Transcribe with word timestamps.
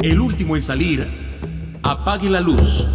El 0.00 0.20
último 0.20 0.56
en 0.56 0.62
salir, 0.62 1.06
apague 1.82 2.28
la 2.28 2.40
luz. 2.40 2.86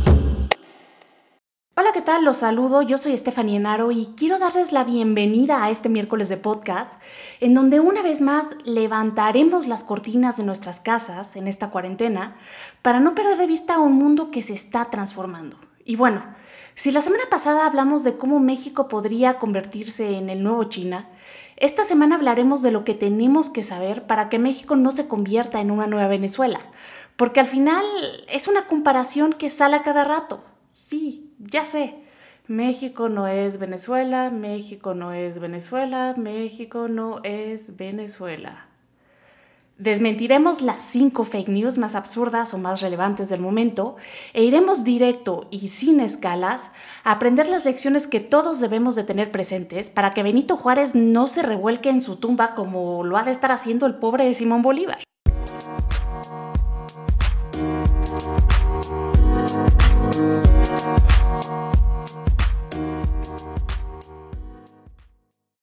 Hola, 1.75 1.91
¿qué 1.93 2.01
tal? 2.01 2.23
Los 2.23 2.37
saludo, 2.37 2.81
yo 2.81 2.97
soy 2.97 3.17
Stephanie 3.17 3.57
Enaro 3.57 3.91
y 3.91 4.13
quiero 4.17 4.37
darles 4.37 4.71
la 4.71 4.83
bienvenida 4.83 5.63
a 5.63 5.69
este 5.69 5.89
miércoles 5.89 6.29
de 6.29 6.37
podcast, 6.37 6.99
en 7.39 7.53
donde 7.53 7.79
una 7.79 8.03
vez 8.03 8.21
más 8.21 8.55
levantaremos 8.65 9.65
las 9.67 9.83
cortinas 9.83 10.37
de 10.37 10.43
nuestras 10.43 10.81
casas 10.81 11.35
en 11.35 11.47
esta 11.47 11.69
cuarentena 11.71 12.35
para 12.81 12.99
no 12.99 13.15
perder 13.15 13.37
de 13.37 13.47
vista 13.47 13.79
un 13.79 13.93
mundo 13.93 14.29
que 14.29 14.41
se 14.41 14.53
está 14.53 14.89
transformando. 14.89 15.57
Y 15.85 15.95
bueno, 15.95 16.23
si 16.75 16.91
la 16.91 17.01
semana 17.01 17.23
pasada 17.29 17.65
hablamos 17.65 18.03
de 18.03 18.17
cómo 18.17 18.39
México 18.39 18.87
podría 18.87 19.39
convertirse 19.39 20.15
en 20.15 20.29
el 20.29 20.43
nuevo 20.43 20.65
China, 20.65 21.09
esta 21.59 21.83
semana 21.83 22.15
hablaremos 22.15 22.61
de 22.61 22.71
lo 22.71 22.83
que 22.83 22.93
tenemos 22.93 23.49
que 23.49 23.63
saber 23.63 24.07
para 24.07 24.29
que 24.29 24.39
México 24.39 24.75
no 24.75 24.91
se 24.91 25.07
convierta 25.07 25.59
en 25.59 25.71
una 25.71 25.87
nueva 25.87 26.07
Venezuela, 26.07 26.61
porque 27.17 27.41
al 27.41 27.47
final 27.47 27.85
es 28.29 28.47
una 28.47 28.67
comparación 28.67 29.33
que 29.33 29.49
sale 29.49 29.75
a 29.75 29.83
cada 29.83 30.05
rato. 30.05 30.43
Sí, 30.71 31.33
ya 31.37 31.65
sé. 31.65 31.95
México 32.47 33.09
no 33.09 33.27
es 33.27 33.59
Venezuela, 33.59 34.31
México 34.31 34.95
no 34.95 35.11
es 35.11 35.39
Venezuela, 35.39 36.15
México 36.17 36.87
no 36.87 37.19
es 37.23 37.75
Venezuela. 37.75 38.68
Desmentiremos 39.79 40.61
las 40.61 40.83
cinco 40.83 41.23
fake 41.23 41.47
news 41.47 41.77
más 41.77 41.95
absurdas 41.95 42.53
o 42.53 42.57
más 42.57 42.81
relevantes 42.81 43.29
del 43.29 43.39
momento 43.39 43.95
e 44.33 44.43
iremos 44.43 44.83
directo 44.83 45.47
y 45.51 45.69
sin 45.69 46.01
escalas 46.01 46.71
a 47.05 47.11
aprender 47.11 47.47
las 47.47 47.63
lecciones 47.63 48.05
que 48.05 48.19
todos 48.19 48.59
debemos 48.59 48.97
de 48.97 49.05
tener 49.05 49.31
presentes 49.31 49.89
para 49.89 50.11
que 50.11 50.21
Benito 50.21 50.57
Juárez 50.57 50.95
no 50.95 51.27
se 51.27 51.43
revuelque 51.43 51.89
en 51.89 52.01
su 52.01 52.17
tumba 52.17 52.55
como 52.55 53.05
lo 53.05 53.15
ha 53.15 53.23
de 53.23 53.31
estar 53.31 53.53
haciendo 53.53 53.85
el 53.85 53.95
pobre 53.95 54.25
de 54.25 54.33
Simón 54.33 54.63
Bolívar. 54.63 54.99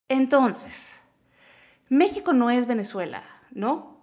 Entonces, 0.09 1.03
México 1.91 2.33
no 2.33 2.49
es 2.49 2.67
Venezuela, 2.67 3.23
¿no? 3.51 3.96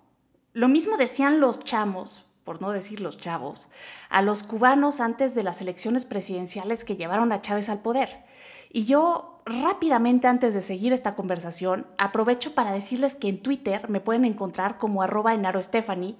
Lo 0.54 0.68
mismo 0.68 0.98
decían 0.98 1.40
los 1.40 1.64
chamos, 1.64 2.26
por 2.44 2.62
no 2.62 2.72
decir 2.72 3.02
los 3.02 3.18
chavos, 3.18 3.70
a 4.09 4.22
los 4.22 4.44
cubanos 4.44 5.00
antes 5.00 5.34
de 5.34 5.42
las 5.42 5.62
elecciones 5.62 6.06
presidenciales 6.06 6.84
que 6.84 6.96
llevaron 6.96 7.32
a 7.32 7.42
Chávez 7.42 7.70
al 7.70 7.82
poder. 7.82 8.23
Y 8.72 8.86
yo 8.86 9.42
rápidamente 9.46 10.28
antes 10.28 10.54
de 10.54 10.62
seguir 10.62 10.94
esta 10.94 11.16
conversación, 11.16 11.88
aprovecho 11.98 12.54
para 12.54 12.72
decirles 12.72 13.16
que 13.16 13.30
en 13.30 13.42
Twitter 13.42 13.90
me 13.90 14.00
pueden 14.00 14.26
encontrar 14.26 14.78
como 14.78 15.02
arroba 15.02 15.34
enaro 15.34 15.59
Stephanie, 15.59 16.18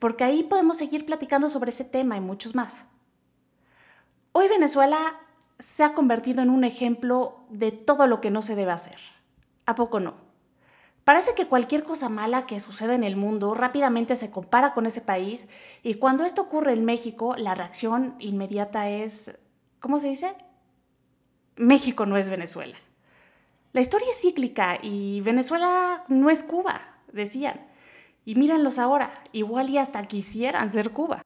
porque 0.00 0.24
ahí 0.24 0.42
podemos 0.42 0.76
seguir 0.76 1.06
platicando 1.06 1.48
sobre 1.48 1.70
ese 1.70 1.84
tema 1.84 2.16
y 2.16 2.20
muchos 2.20 2.56
más. 2.56 2.84
Hoy 4.32 4.48
Venezuela 4.48 4.98
se 5.60 5.84
ha 5.84 5.94
convertido 5.94 6.42
en 6.42 6.50
un 6.50 6.64
ejemplo 6.64 7.46
de 7.50 7.70
todo 7.70 8.08
lo 8.08 8.20
que 8.20 8.30
no 8.30 8.42
se 8.42 8.56
debe 8.56 8.72
hacer. 8.72 8.98
¿A 9.64 9.74
poco 9.74 10.00
no? 10.00 10.25
Parece 11.06 11.36
que 11.36 11.46
cualquier 11.46 11.84
cosa 11.84 12.08
mala 12.08 12.46
que 12.46 12.58
sucede 12.58 12.96
en 12.96 13.04
el 13.04 13.14
mundo 13.14 13.54
rápidamente 13.54 14.16
se 14.16 14.32
compara 14.32 14.74
con 14.74 14.86
ese 14.86 15.00
país 15.00 15.46
y 15.84 15.94
cuando 15.94 16.24
esto 16.24 16.42
ocurre 16.42 16.72
en 16.72 16.84
México, 16.84 17.36
la 17.38 17.54
reacción 17.54 18.16
inmediata 18.18 18.90
es, 18.90 19.30
¿cómo 19.78 20.00
se 20.00 20.08
dice? 20.08 20.34
México 21.54 22.06
no 22.06 22.16
es 22.16 22.28
Venezuela. 22.28 22.76
La 23.72 23.82
historia 23.82 24.08
es 24.10 24.20
cíclica 24.20 24.80
y 24.82 25.20
Venezuela 25.20 26.02
no 26.08 26.28
es 26.28 26.42
Cuba, 26.42 26.80
decían. 27.12 27.64
Y 28.24 28.34
míranlos 28.34 28.80
ahora, 28.80 29.14
igual 29.30 29.70
y 29.70 29.78
hasta 29.78 30.08
quisieran 30.08 30.72
ser 30.72 30.90
Cuba. 30.90 31.22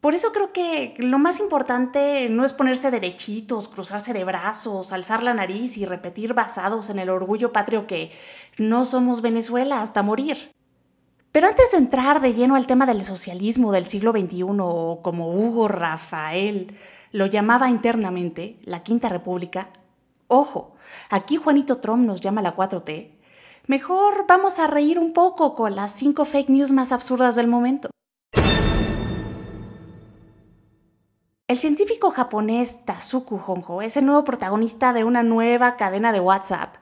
Por 0.00 0.14
eso 0.14 0.32
creo 0.32 0.52
que 0.52 0.94
lo 0.98 1.18
más 1.18 1.40
importante 1.40 2.28
no 2.30 2.46
es 2.46 2.54
ponerse 2.54 2.90
derechitos, 2.90 3.68
cruzarse 3.68 4.14
de 4.14 4.24
brazos, 4.24 4.92
alzar 4.92 5.22
la 5.22 5.34
nariz 5.34 5.76
y 5.76 5.84
repetir 5.84 6.32
basados 6.32 6.88
en 6.88 6.98
el 6.98 7.10
orgullo 7.10 7.52
patrio 7.52 7.86
que 7.86 8.10
no 8.56 8.86
somos 8.86 9.20
Venezuela 9.20 9.82
hasta 9.82 10.02
morir. 10.02 10.52
Pero 11.32 11.48
antes 11.48 11.72
de 11.72 11.78
entrar 11.78 12.22
de 12.22 12.32
lleno 12.32 12.56
al 12.56 12.66
tema 12.66 12.86
del 12.86 13.04
socialismo 13.04 13.72
del 13.72 13.86
siglo 13.86 14.12
XXI, 14.12 14.44
o 14.60 15.00
como 15.02 15.32
Hugo 15.32 15.68
Rafael 15.68 16.74
lo 17.12 17.26
llamaba 17.26 17.68
internamente, 17.68 18.56
la 18.62 18.82
Quinta 18.82 19.10
República, 19.10 19.68
ojo, 20.28 20.74
aquí 21.10 21.36
Juanito 21.36 21.76
Trump 21.76 22.06
nos 22.06 22.22
llama 22.22 22.40
la 22.40 22.56
4T, 22.56 23.10
mejor 23.66 24.24
vamos 24.26 24.58
a 24.58 24.66
reír 24.66 24.98
un 24.98 25.12
poco 25.12 25.54
con 25.54 25.76
las 25.76 25.92
cinco 25.92 26.24
fake 26.24 26.48
news 26.48 26.72
más 26.72 26.90
absurdas 26.90 27.36
del 27.36 27.48
momento. 27.48 27.90
El 31.50 31.58
científico 31.58 32.12
japonés 32.12 32.84
Tazuku 32.84 33.40
Honjo 33.44 33.82
es 33.82 33.96
el 33.96 34.06
nuevo 34.06 34.22
protagonista 34.22 34.92
de 34.92 35.02
una 35.02 35.24
nueva 35.24 35.74
cadena 35.76 36.12
de 36.12 36.20
WhatsApp, 36.20 36.76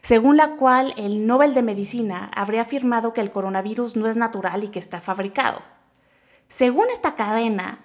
según 0.00 0.38
la 0.38 0.52
cual 0.52 0.94
el 0.96 1.26
Nobel 1.26 1.52
de 1.52 1.60
Medicina 1.60 2.30
habría 2.34 2.62
afirmado 2.62 3.12
que 3.12 3.20
el 3.20 3.30
coronavirus 3.30 3.94
no 3.94 4.08
es 4.08 4.16
natural 4.16 4.64
y 4.64 4.68
que 4.68 4.78
está 4.78 5.02
fabricado. 5.02 5.60
Según 6.48 6.86
esta 6.90 7.14
cadena, 7.14 7.80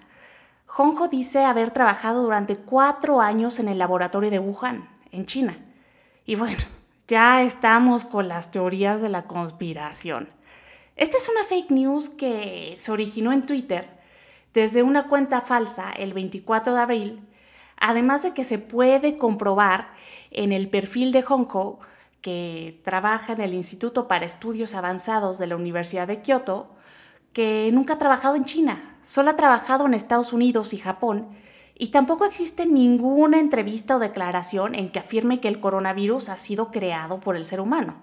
Honjo 0.78 1.09
dice 1.09 1.44
haber 1.44 1.72
trabajado 1.72 2.24
durante 2.24 2.56
cuatro 2.56 3.19
años 3.19 3.59
en 3.59 3.68
el 3.68 3.78
laboratorio 3.78 4.31
de 4.31 4.40
Wuhan, 4.40 4.88
en 5.12 5.25
China. 5.25 5.58
Y 6.25 6.36
bueno, 6.36 6.63
ya 7.09 7.42
estamos 7.42 8.06
con 8.06 8.30
las 8.30 8.52
teorías 8.52 9.02
de 9.02 9.09
la 9.09 9.24
conspiración. 9.24 10.30
Esta 10.96 11.18
es 11.18 11.28
una 11.28 11.44
fake 11.44 11.72
news 11.72 12.09
que 12.09 12.75
se 12.78 12.90
originó 12.94 13.34
en 13.34 13.46
Twitter 13.46 14.00
desde 14.53 14.84
una 14.84 15.07
cuenta 15.07 15.41
falsa 15.41 15.91
el 15.91 16.13
24 16.13 16.75
de 16.75 16.81
abril, 16.81 17.28
además 17.78 18.23
de 18.23 18.34
que 18.34 18.44
se 18.44 18.59
puede 18.59 19.17
comprobar 19.17 19.94
en 20.31 20.51
el 20.51 20.69
perfil 20.69 21.12
de 21.12 21.23
Honko, 21.28 21.79
que 22.22 22.79
trabaja 22.85 23.34
en 23.34 23.41
el 23.41 23.53
Instituto 23.53 24.07
para 24.07 24.25
Estudios 24.25 24.75
Avanzados 24.75 25.38
de 25.38 25.47
la 25.47 25.56
Universidad 25.56 26.07
de 26.07 26.22
Kioto, 26.22 26.75
que 27.34 27.69
nunca 27.73 27.94
ha 27.94 28.00
trabajado 28.00 28.35
en 28.35 28.45
China, 28.45 28.97
solo 29.03 29.31
ha 29.31 29.35
trabajado 29.35 29.85
en 29.85 29.94
Estados 29.94 30.31
Unidos 30.34 30.73
y 30.73 30.78
Japón, 30.78 31.29
y 31.73 31.88
tampoco 31.88 32.25
existe 32.25 32.68
ninguna 32.68 33.39
entrevista 33.39 33.95
o 33.95 34.00
declaración 34.00 34.75
en 34.75 34.89
que 34.91 35.00
afirme 35.00 35.39
que 35.39 35.47
el 35.47 35.59
coronavirus 35.59 36.29
ha 36.29 36.38
sido 36.38 36.69
creado 36.69 37.19
por 37.19 37.35
el 37.35 37.44
ser 37.44 37.59
humano. 37.59 37.95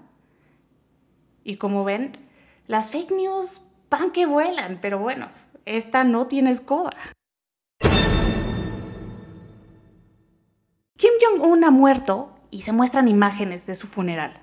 Y 1.45 1.57
como 1.57 1.85
ven, 1.85 2.19
las 2.67 2.91
fake 2.91 3.13
news 3.13 3.63
van 3.89 4.11
que 4.11 4.27
vuelan, 4.27 4.81
pero 4.83 4.99
bueno, 4.99 5.29
esta 5.77 6.05
no 6.05 6.27
tiene 6.27 6.51
escoba. 6.51 6.91
Kim 10.97 11.13
Jong-un 11.21 11.65
ha 11.65 11.71
muerto 11.71 12.31
y 12.51 12.63
se 12.63 12.73
muestran 12.73 13.09
imágenes 13.09 13.67
de 13.67 13.75
su 13.75 13.87
funeral. 13.87 14.41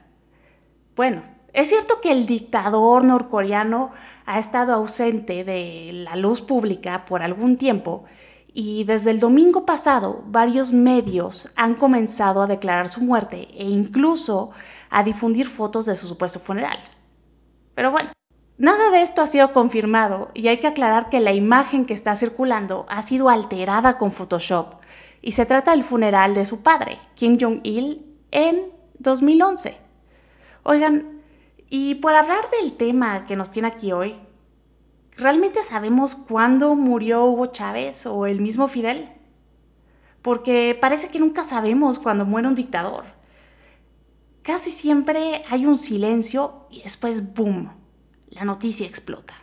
Bueno, 0.96 1.24
es 1.52 1.70
cierto 1.70 2.00
que 2.02 2.12
el 2.12 2.26
dictador 2.26 3.04
norcoreano 3.04 3.92
ha 4.26 4.40
estado 4.40 4.74
ausente 4.74 5.44
de 5.44 5.92
la 5.94 6.16
luz 6.16 6.42
pública 6.42 7.06
por 7.06 7.24
algún 7.24 7.58
tiempo 7.58 8.06
y 8.54 8.86
desde 8.86 9.12
el 9.12 9.20
domingo 9.20 9.66
pasado 9.66 10.24
varios 10.28 10.72
medios 10.72 11.52
han 11.58 11.76
comenzado 11.76 12.42
a 12.42 12.48
declarar 12.48 12.88
su 12.88 13.02
muerte 13.02 13.50
e 13.54 13.66
incluso 13.66 14.52
a 14.90 15.04
difundir 15.04 15.48
fotos 15.48 15.86
de 15.86 15.96
su 15.96 16.08
supuesto 16.08 16.40
funeral. 16.40 16.80
Pero 17.74 17.92
bueno, 17.92 18.12
Nada 18.58 18.90
de 18.90 19.02
esto 19.02 19.22
ha 19.22 19.28
sido 19.28 19.52
confirmado 19.52 20.32
y 20.34 20.48
hay 20.48 20.60
que 20.60 20.68
aclarar 20.68 21.10
que 21.10 21.20
la 21.20 21.34
imagen 21.34 21.86
que 21.86 21.94
está 21.94 22.16
circulando 22.16 22.86
ha 22.88 23.02
sido 23.02 23.28
alterada 23.28 23.98
con 23.98 24.14
Photoshop 24.14 24.76
y 25.22 25.34
se 25.34 25.46
trata 25.46 25.72
del 25.72 25.84
funeral 25.84 26.34
de 26.36 26.46
su 26.46 26.62
padre, 26.62 26.98
Kim 27.16 27.38
Jong-il, 27.38 28.06
en 28.32 28.68
2011. 29.00 29.78
Oigan, 30.64 31.22
y 31.70 31.96
por 31.96 32.16
hablar 32.16 32.46
del 32.62 32.74
tema 32.74 33.26
que 33.26 33.36
nos 33.36 33.52
tiene 33.52 33.68
aquí 33.68 33.92
hoy, 33.92 34.16
¿realmente 35.18 35.62
sabemos 35.62 36.16
cuándo 36.16 36.76
murió 36.76 37.26
Hugo 37.26 37.48
Chávez 37.48 38.06
o 38.06 38.26
el 38.26 38.40
mismo 38.40 38.70
Fidel? 38.70 39.10
Porque 40.22 40.78
parece 40.80 41.10
que 41.10 41.20
nunca 41.20 41.44
sabemos 41.44 42.00
cuándo 42.00 42.24
muere 42.24 42.48
un 42.48 42.56
dictador. 42.56 43.04
Casi 44.44 44.72
siempre 44.72 45.44
hay 45.50 45.66
un 45.66 45.78
silencio 45.78 46.68
y 46.70 46.84
después 46.84 47.34
¡boom! 47.34 47.85
La 48.30 48.46
noticia 48.46 48.86
explota. 48.86 49.34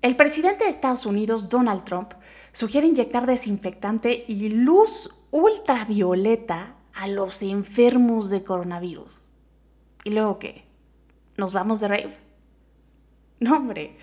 El 0.00 0.16
presidente 0.16 0.64
de 0.64 0.70
Estados 0.70 1.06
Unidos, 1.06 1.48
Donald 1.48 1.84
Trump, 1.84 2.12
sugiere 2.52 2.86
inyectar 2.86 3.26
desinfectante 3.26 4.24
y 4.26 4.48
luz 4.48 5.10
ultravioleta 5.30 6.76
a 6.94 7.08
los 7.08 7.42
enfermos 7.42 8.30
de 8.30 8.44
coronavirus. 8.44 9.22
¿Y 10.04 10.10
luego 10.10 10.38
qué? 10.38 10.64
¿Nos 11.36 11.52
vamos 11.52 11.80
de 11.80 11.88
rave? 11.88 12.16
No, 13.40 13.56
hombre. 13.56 13.96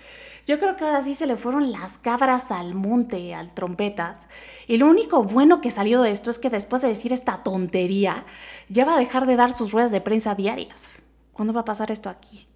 Yo 0.46 0.60
creo 0.60 0.76
que 0.76 0.84
ahora 0.84 1.02
sí 1.02 1.16
se 1.16 1.26
le 1.26 1.36
fueron 1.36 1.72
las 1.72 1.98
cabras 1.98 2.52
al 2.52 2.74
monte, 2.74 3.34
al 3.34 3.52
trompetas. 3.52 4.28
Y 4.68 4.76
lo 4.76 4.86
único 4.86 5.24
bueno 5.24 5.60
que 5.60 5.72
salió 5.72 6.02
de 6.02 6.12
esto 6.12 6.30
es 6.30 6.38
que 6.38 6.50
después 6.50 6.82
de 6.82 6.88
decir 6.88 7.12
esta 7.12 7.42
tontería, 7.42 8.24
ya 8.68 8.84
va 8.84 8.94
a 8.94 8.98
dejar 8.98 9.26
de 9.26 9.34
dar 9.34 9.52
sus 9.52 9.72
ruedas 9.72 9.90
de 9.90 10.00
prensa 10.00 10.36
diarias. 10.36 10.92
¿Cuándo 11.32 11.52
va 11.52 11.62
a 11.62 11.64
pasar 11.64 11.90
esto 11.90 12.08
aquí? 12.08 12.46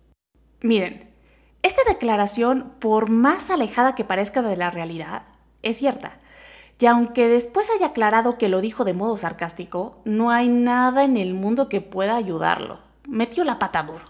Miren, 0.62 1.10
Esta 1.62 1.82
declaración, 1.86 2.72
por 2.78 3.10
más 3.10 3.50
alejada 3.50 3.94
que 3.94 4.04
parezca 4.04 4.40
de 4.40 4.56
la 4.56 4.70
realidad, 4.70 5.24
es 5.62 5.76
cierta. 5.76 6.18
Y 6.78 6.86
aunque 6.86 7.28
después 7.28 7.68
haya 7.76 7.88
aclarado 7.88 8.38
que 8.38 8.48
lo 8.48 8.62
dijo 8.62 8.84
de 8.84 8.94
modo 8.94 9.18
sarcástico, 9.18 10.00
no 10.06 10.30
hay 10.30 10.48
nada 10.48 11.04
en 11.04 11.18
el 11.18 11.34
mundo 11.34 11.68
que 11.68 11.82
pueda 11.82 12.16
ayudarlo. 12.16 12.78
Metió 13.06 13.44
la 13.44 13.58
pata 13.58 13.82
duro. 13.82 14.09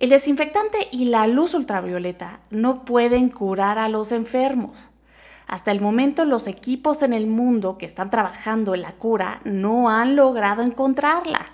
El 0.00 0.08
desinfectante 0.08 0.78
y 0.90 1.04
la 1.04 1.26
luz 1.26 1.52
ultravioleta 1.52 2.40
no 2.48 2.86
pueden 2.86 3.28
curar 3.28 3.78
a 3.78 3.90
los 3.90 4.12
enfermos. 4.12 4.78
Hasta 5.46 5.72
el 5.72 5.82
momento 5.82 6.24
los 6.24 6.46
equipos 6.46 7.02
en 7.02 7.12
el 7.12 7.26
mundo 7.26 7.76
que 7.76 7.84
están 7.84 8.08
trabajando 8.08 8.74
en 8.74 8.80
la 8.80 8.92
cura 8.92 9.42
no 9.44 9.90
han 9.90 10.16
logrado 10.16 10.62
encontrarla. 10.62 11.44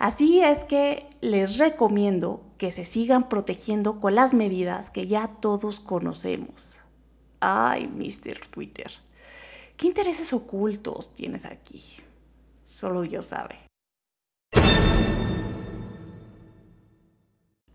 Así 0.00 0.42
es 0.42 0.64
que 0.64 1.06
les 1.20 1.58
recomiendo 1.58 2.42
que 2.58 2.72
se 2.72 2.84
sigan 2.84 3.28
protegiendo 3.28 4.00
con 4.00 4.16
las 4.16 4.34
medidas 4.34 4.90
que 4.90 5.06
ya 5.06 5.28
todos 5.28 5.78
conocemos. 5.78 6.80
Ay, 7.38 7.86
Mr. 7.86 8.48
Twitter, 8.50 8.90
¿qué 9.76 9.86
intereses 9.86 10.32
ocultos 10.32 11.14
tienes 11.14 11.44
aquí? 11.44 11.80
Solo 12.66 13.02
Dios 13.02 13.26
sabe. 13.26 13.60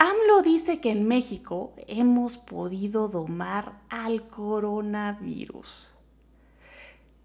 AMLO 0.01 0.41
dice 0.41 0.79
que 0.79 0.91
en 0.91 1.05
México 1.05 1.73
hemos 1.87 2.37
podido 2.37 3.09
domar 3.09 3.81
al 3.89 4.29
coronavirus. 4.29 5.89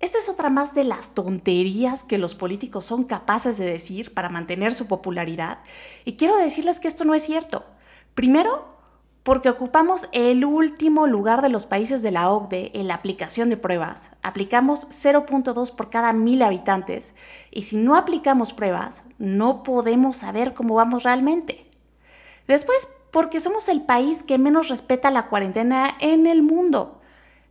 Esta 0.00 0.18
es 0.18 0.28
otra 0.28 0.50
más 0.50 0.74
de 0.74 0.82
las 0.82 1.14
tonterías 1.14 2.02
que 2.02 2.18
los 2.18 2.34
políticos 2.34 2.84
son 2.84 3.04
capaces 3.04 3.58
de 3.58 3.64
decir 3.64 4.12
para 4.12 4.28
mantener 4.28 4.74
su 4.74 4.88
popularidad. 4.88 5.60
Y 6.04 6.16
quiero 6.16 6.36
decirles 6.36 6.80
que 6.80 6.88
esto 6.88 7.04
no 7.04 7.14
es 7.14 7.22
cierto. 7.22 7.64
Primero, 8.16 8.66
porque 9.22 9.50
ocupamos 9.50 10.08
el 10.10 10.44
último 10.44 11.06
lugar 11.06 11.42
de 11.42 11.50
los 11.50 11.66
países 11.66 12.02
de 12.02 12.10
la 12.10 12.28
OCDE 12.28 12.72
en 12.74 12.88
la 12.88 12.94
aplicación 12.94 13.50
de 13.50 13.56
pruebas. 13.56 14.10
Aplicamos 14.20 14.88
0.2 14.88 15.76
por 15.76 15.90
cada 15.90 16.12
mil 16.12 16.42
habitantes. 16.42 17.14
Y 17.52 17.62
si 17.62 17.76
no 17.76 17.94
aplicamos 17.94 18.52
pruebas, 18.52 19.04
no 19.18 19.62
podemos 19.62 20.16
saber 20.16 20.54
cómo 20.54 20.74
vamos 20.74 21.04
realmente. 21.04 21.63
Después, 22.46 22.88
porque 23.10 23.40
somos 23.40 23.68
el 23.68 23.82
país 23.82 24.22
que 24.22 24.38
menos 24.38 24.68
respeta 24.68 25.10
la 25.10 25.28
cuarentena 25.28 25.96
en 26.00 26.26
el 26.26 26.42
mundo. 26.42 27.00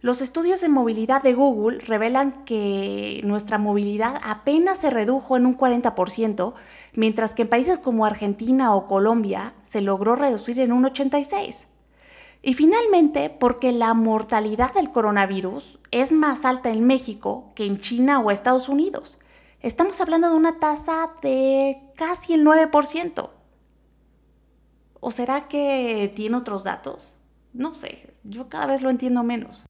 Los 0.01 0.21
estudios 0.21 0.59
de 0.59 0.67
movilidad 0.67 1.23
de 1.23 1.33
Google 1.33 1.79
revelan 1.79 2.43
que 2.43 3.21
nuestra 3.23 3.57
movilidad 3.57 4.19
apenas 4.21 4.79
se 4.79 4.89
redujo 4.89 5.37
en 5.37 5.45
un 5.45 5.57
40%, 5.57 6.53
mientras 6.93 7.33
que 7.33 7.43
en 7.43 7.47
países 7.47 7.79
como 7.79 8.05
Argentina 8.05 8.75
o 8.75 8.87
Colombia 8.87 9.53
se 9.63 9.79
logró 9.79 10.17
reducir 10.17 10.59
en 10.59 10.73
un 10.73 10.83
86%. 10.83 11.67
Y 12.41 12.55
finalmente, 12.55 13.29
porque 13.29 13.71
la 13.71 13.93
mortalidad 13.93 14.73
del 14.73 14.91
coronavirus 14.91 15.79
es 15.91 16.11
más 16.11 16.43
alta 16.43 16.69
en 16.69 16.85
México 16.85 17.53
que 17.55 17.65
en 17.65 17.77
China 17.77 18.19
o 18.19 18.31
Estados 18.31 18.67
Unidos. 18.67 19.19
Estamos 19.61 20.01
hablando 20.01 20.29
de 20.29 20.35
una 20.35 20.59
tasa 20.59 21.11
de 21.21 21.81
casi 21.95 22.33
el 22.33 22.45
9%. 22.45 23.29
¿O 25.05 25.11
será 25.11 25.49
que 25.49 26.13
tiene 26.15 26.37
otros 26.37 26.63
datos? 26.63 27.13
No 27.51 27.75
sé, 27.75 28.15
yo 28.23 28.47
cada 28.47 28.67
vez 28.67 28.81
lo 28.81 28.89
entiendo 28.89 29.21
menos. 29.21 29.65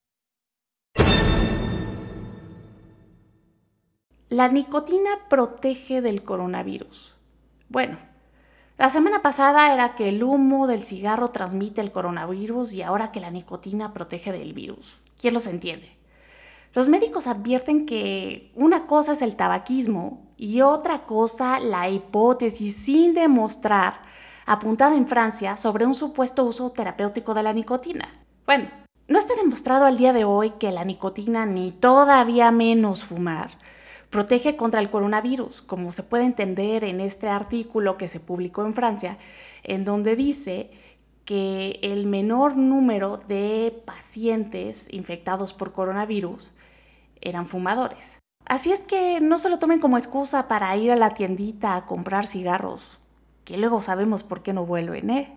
La 4.29 4.47
nicotina 4.49 5.09
protege 5.31 6.01
del 6.01 6.21
coronavirus. 6.21 7.15
Bueno, 7.67 7.97
la 8.77 8.91
semana 8.91 9.23
pasada 9.23 9.73
era 9.73 9.95
que 9.95 10.09
el 10.09 10.21
humo 10.21 10.67
del 10.67 10.83
cigarro 10.83 11.31
transmite 11.31 11.81
el 11.81 11.91
coronavirus 11.91 12.71
y 12.73 12.83
ahora 12.83 13.11
que 13.11 13.19
la 13.19 13.31
nicotina 13.31 13.91
protege 13.91 14.31
del 14.31 14.53
virus. 14.53 14.99
¿Quién 15.19 15.33
los 15.33 15.47
entiende? 15.47 15.97
Los 16.75 16.89
médicos 16.89 17.25
advierten 17.25 17.87
que 17.87 18.51
una 18.53 18.85
cosa 18.85 19.13
es 19.13 19.23
el 19.23 19.35
tabaquismo 19.35 20.27
y 20.37 20.61
otra 20.61 21.07
cosa 21.07 21.59
la 21.59 21.89
hipótesis 21.89 22.75
sin 22.75 23.15
demostrar 23.15 24.12
apuntada 24.45 24.95
en 24.95 25.07
Francia 25.07 25.57
sobre 25.57 25.85
un 25.85 25.95
supuesto 25.95 26.43
uso 26.43 26.71
terapéutico 26.71 27.33
de 27.33 27.43
la 27.43 27.53
nicotina. 27.53 28.09
Bueno, 28.45 28.69
no 29.07 29.19
está 29.19 29.35
demostrado 29.35 29.85
al 29.85 29.97
día 29.97 30.13
de 30.13 30.23
hoy 30.23 30.51
que 30.51 30.71
la 30.71 30.85
nicotina, 30.85 31.45
ni 31.45 31.71
todavía 31.71 32.51
menos 32.51 33.03
fumar, 33.03 33.57
protege 34.09 34.55
contra 34.55 34.79
el 34.79 34.89
coronavirus, 34.89 35.61
como 35.61 35.91
se 35.91 36.03
puede 36.03 36.25
entender 36.25 36.83
en 36.83 37.01
este 37.01 37.27
artículo 37.27 37.97
que 37.97 38.07
se 38.07 38.19
publicó 38.19 38.65
en 38.65 38.73
Francia, 38.73 39.17
en 39.63 39.85
donde 39.85 40.15
dice 40.15 40.71
que 41.25 41.79
el 41.81 42.05
menor 42.05 42.57
número 42.57 43.17
de 43.17 43.81
pacientes 43.85 44.87
infectados 44.91 45.53
por 45.53 45.71
coronavirus 45.71 46.51
eran 47.21 47.47
fumadores. 47.47 48.19
Así 48.45 48.71
es 48.71 48.81
que 48.81 49.21
no 49.21 49.39
se 49.39 49.49
lo 49.49 49.57
tomen 49.57 49.79
como 49.79 49.97
excusa 49.97 50.49
para 50.49 50.75
ir 50.75 50.91
a 50.91 50.97
la 50.97 51.11
tiendita 51.11 51.75
a 51.75 51.85
comprar 51.85 52.27
cigarros 52.27 52.99
que 53.45 53.57
luego 53.57 53.81
sabemos 53.81 54.23
por 54.23 54.43
qué 54.43 54.53
no 54.53 54.65
vuelven, 54.65 55.09
¿eh? 55.09 55.35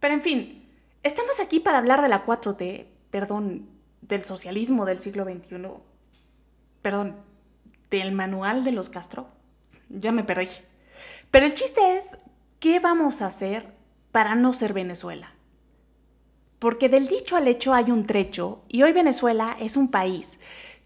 Pero 0.00 0.14
en 0.14 0.22
fin, 0.22 0.68
estamos 1.02 1.38
aquí 1.40 1.60
para 1.60 1.78
hablar 1.78 2.02
de 2.02 2.08
la 2.08 2.26
4T, 2.26 2.86
perdón, 3.10 3.68
del 4.00 4.22
socialismo 4.22 4.84
del 4.84 4.98
siglo 4.98 5.24
XXI, 5.24 5.68
perdón, 6.82 7.16
del 7.88 8.12
manual 8.12 8.64
de 8.64 8.72
los 8.72 8.88
Castro. 8.88 9.28
Ya 9.88 10.10
me 10.10 10.24
perdí. 10.24 10.48
Pero 11.30 11.46
el 11.46 11.54
chiste 11.54 11.98
es, 11.98 12.16
¿qué 12.58 12.80
vamos 12.80 13.22
a 13.22 13.26
hacer 13.26 13.74
para 14.10 14.34
no 14.34 14.52
ser 14.52 14.72
Venezuela? 14.72 15.34
Porque 16.58 16.88
del 16.88 17.06
dicho 17.06 17.36
al 17.36 17.48
hecho 17.48 17.72
hay 17.74 17.90
un 17.90 18.04
trecho 18.04 18.64
y 18.68 18.82
hoy 18.82 18.92
Venezuela 18.92 19.54
es 19.60 19.76
un 19.76 19.90
país 19.90 20.40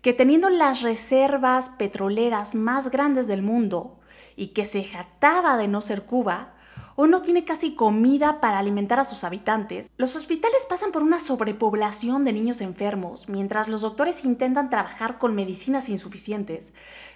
que 0.06 0.12
teniendo 0.12 0.50
las 0.50 0.82
reservas 0.82 1.68
petroleras 1.68 2.54
más 2.54 2.92
grandes 2.92 3.26
del 3.26 3.42
mundo 3.42 3.98
y 4.36 4.52
que 4.52 4.64
se 4.64 4.84
jactaba 4.84 5.56
de 5.56 5.66
no 5.66 5.80
ser 5.80 6.04
Cuba, 6.04 6.54
hoy 6.94 7.08
no 7.08 7.22
tiene 7.22 7.42
casi 7.42 7.74
comida 7.74 8.40
para 8.40 8.60
alimentar 8.60 9.00
a 9.00 9.04
sus 9.04 9.24
habitantes. 9.24 9.90
Los 9.96 10.14
hospitales 10.14 10.64
pasan 10.68 10.92
por 10.92 11.02
una 11.02 11.18
sobrepoblación 11.18 12.24
de 12.24 12.32
niños 12.32 12.60
enfermos, 12.60 13.28
mientras 13.28 13.66
los 13.66 13.80
doctores 13.80 14.24
intentan 14.24 14.70
trabajar 14.70 15.18
con 15.18 15.34
medicinas 15.34 15.88
insuficientes. 15.88 16.72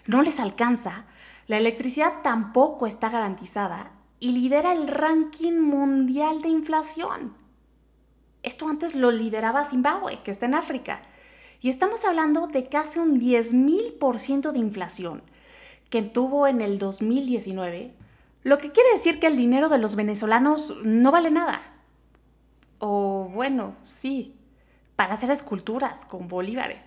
No 0.08 0.20
les 0.22 0.40
alcanza, 0.40 1.04
la 1.46 1.58
electricidad 1.58 2.22
tampoco 2.24 2.88
está 2.88 3.08
garantizada 3.08 3.92
y 4.18 4.32
lidera 4.32 4.72
el 4.72 4.88
ranking 4.88 5.60
mundial 5.60 6.42
de 6.42 6.48
inflación. 6.48 7.36
Esto 8.42 8.68
antes 8.68 8.96
lo 8.96 9.12
lideraba 9.12 9.64
Zimbabue, 9.66 10.24
que 10.24 10.32
está 10.32 10.46
en 10.46 10.54
África. 10.54 11.02
Y 11.60 11.68
estamos 11.68 12.04
hablando 12.06 12.46
de 12.46 12.68
casi 12.68 12.98
un 13.00 13.20
10.000% 13.20 14.52
de 14.52 14.58
inflación 14.58 15.22
que 15.90 16.02
tuvo 16.02 16.46
en 16.46 16.62
el 16.62 16.78
2019, 16.78 17.92
lo 18.42 18.56
que 18.56 18.70
quiere 18.70 18.92
decir 18.92 19.20
que 19.20 19.26
el 19.26 19.36
dinero 19.36 19.68
de 19.68 19.76
los 19.76 19.94
venezolanos 19.94 20.74
no 20.82 21.12
vale 21.12 21.30
nada. 21.30 21.60
O 22.78 23.30
bueno, 23.34 23.74
sí, 23.84 24.34
para 24.96 25.14
hacer 25.14 25.30
esculturas 25.30 26.06
con 26.06 26.28
bolívares. 26.28 26.84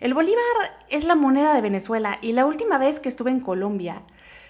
El 0.00 0.14
bolívar 0.14 0.42
es 0.88 1.04
la 1.04 1.14
moneda 1.14 1.54
de 1.54 1.60
Venezuela 1.60 2.18
y 2.20 2.32
la 2.32 2.46
última 2.46 2.78
vez 2.78 2.98
que 2.98 3.08
estuve 3.08 3.30
en 3.30 3.40
Colombia 3.40 4.02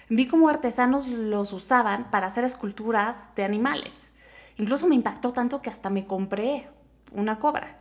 vi 0.09 0.27
cómo 0.27 0.49
artesanos 0.49 1.07
los 1.07 1.53
usaban 1.53 2.09
para 2.09 2.27
hacer 2.27 2.45
esculturas 2.45 3.35
de 3.35 3.43
animales. 3.43 3.93
Incluso 4.57 4.87
me 4.87 4.95
impactó 4.95 5.33
tanto 5.33 5.61
que 5.61 5.69
hasta 5.69 5.89
me 5.89 6.07
compré 6.07 6.67
una 7.11 7.37
cobra. 7.37 7.80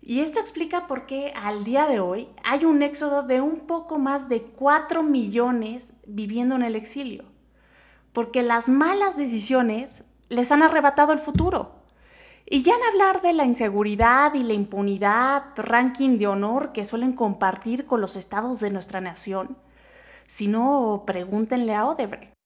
Y 0.00 0.20
esto 0.20 0.40
explica 0.40 0.86
por 0.86 1.06
qué 1.06 1.32
al 1.36 1.64
día 1.64 1.86
de 1.86 2.00
hoy 2.00 2.28
hay 2.44 2.64
un 2.64 2.82
éxodo 2.82 3.22
de 3.22 3.40
un 3.40 3.60
poco 3.60 3.98
más 3.98 4.28
de 4.28 4.42
4 4.42 5.02
millones 5.02 5.92
viviendo 6.06 6.54
en 6.54 6.62
el 6.62 6.76
exilio. 6.76 7.24
Porque 8.12 8.42
las 8.42 8.68
malas 8.68 9.16
decisiones 9.16 10.04
les 10.28 10.50
han 10.52 10.62
arrebatado 10.62 11.12
el 11.12 11.18
futuro. 11.18 11.72
Y 12.46 12.62
ya 12.62 12.74
en 12.74 12.82
hablar 12.84 13.20
de 13.20 13.34
la 13.34 13.44
inseguridad 13.44 14.32
y 14.32 14.42
la 14.42 14.54
impunidad, 14.54 15.44
ranking 15.56 16.18
de 16.18 16.26
honor 16.26 16.72
que 16.72 16.86
suelen 16.86 17.12
compartir 17.12 17.84
con 17.84 18.00
los 18.00 18.16
estados 18.16 18.60
de 18.60 18.70
nuestra 18.70 19.02
nación, 19.02 19.58
si 20.26 20.48
no, 20.48 21.04
pregúntenle 21.06 21.74
a 21.74 21.86
Odebrecht. 21.86 22.37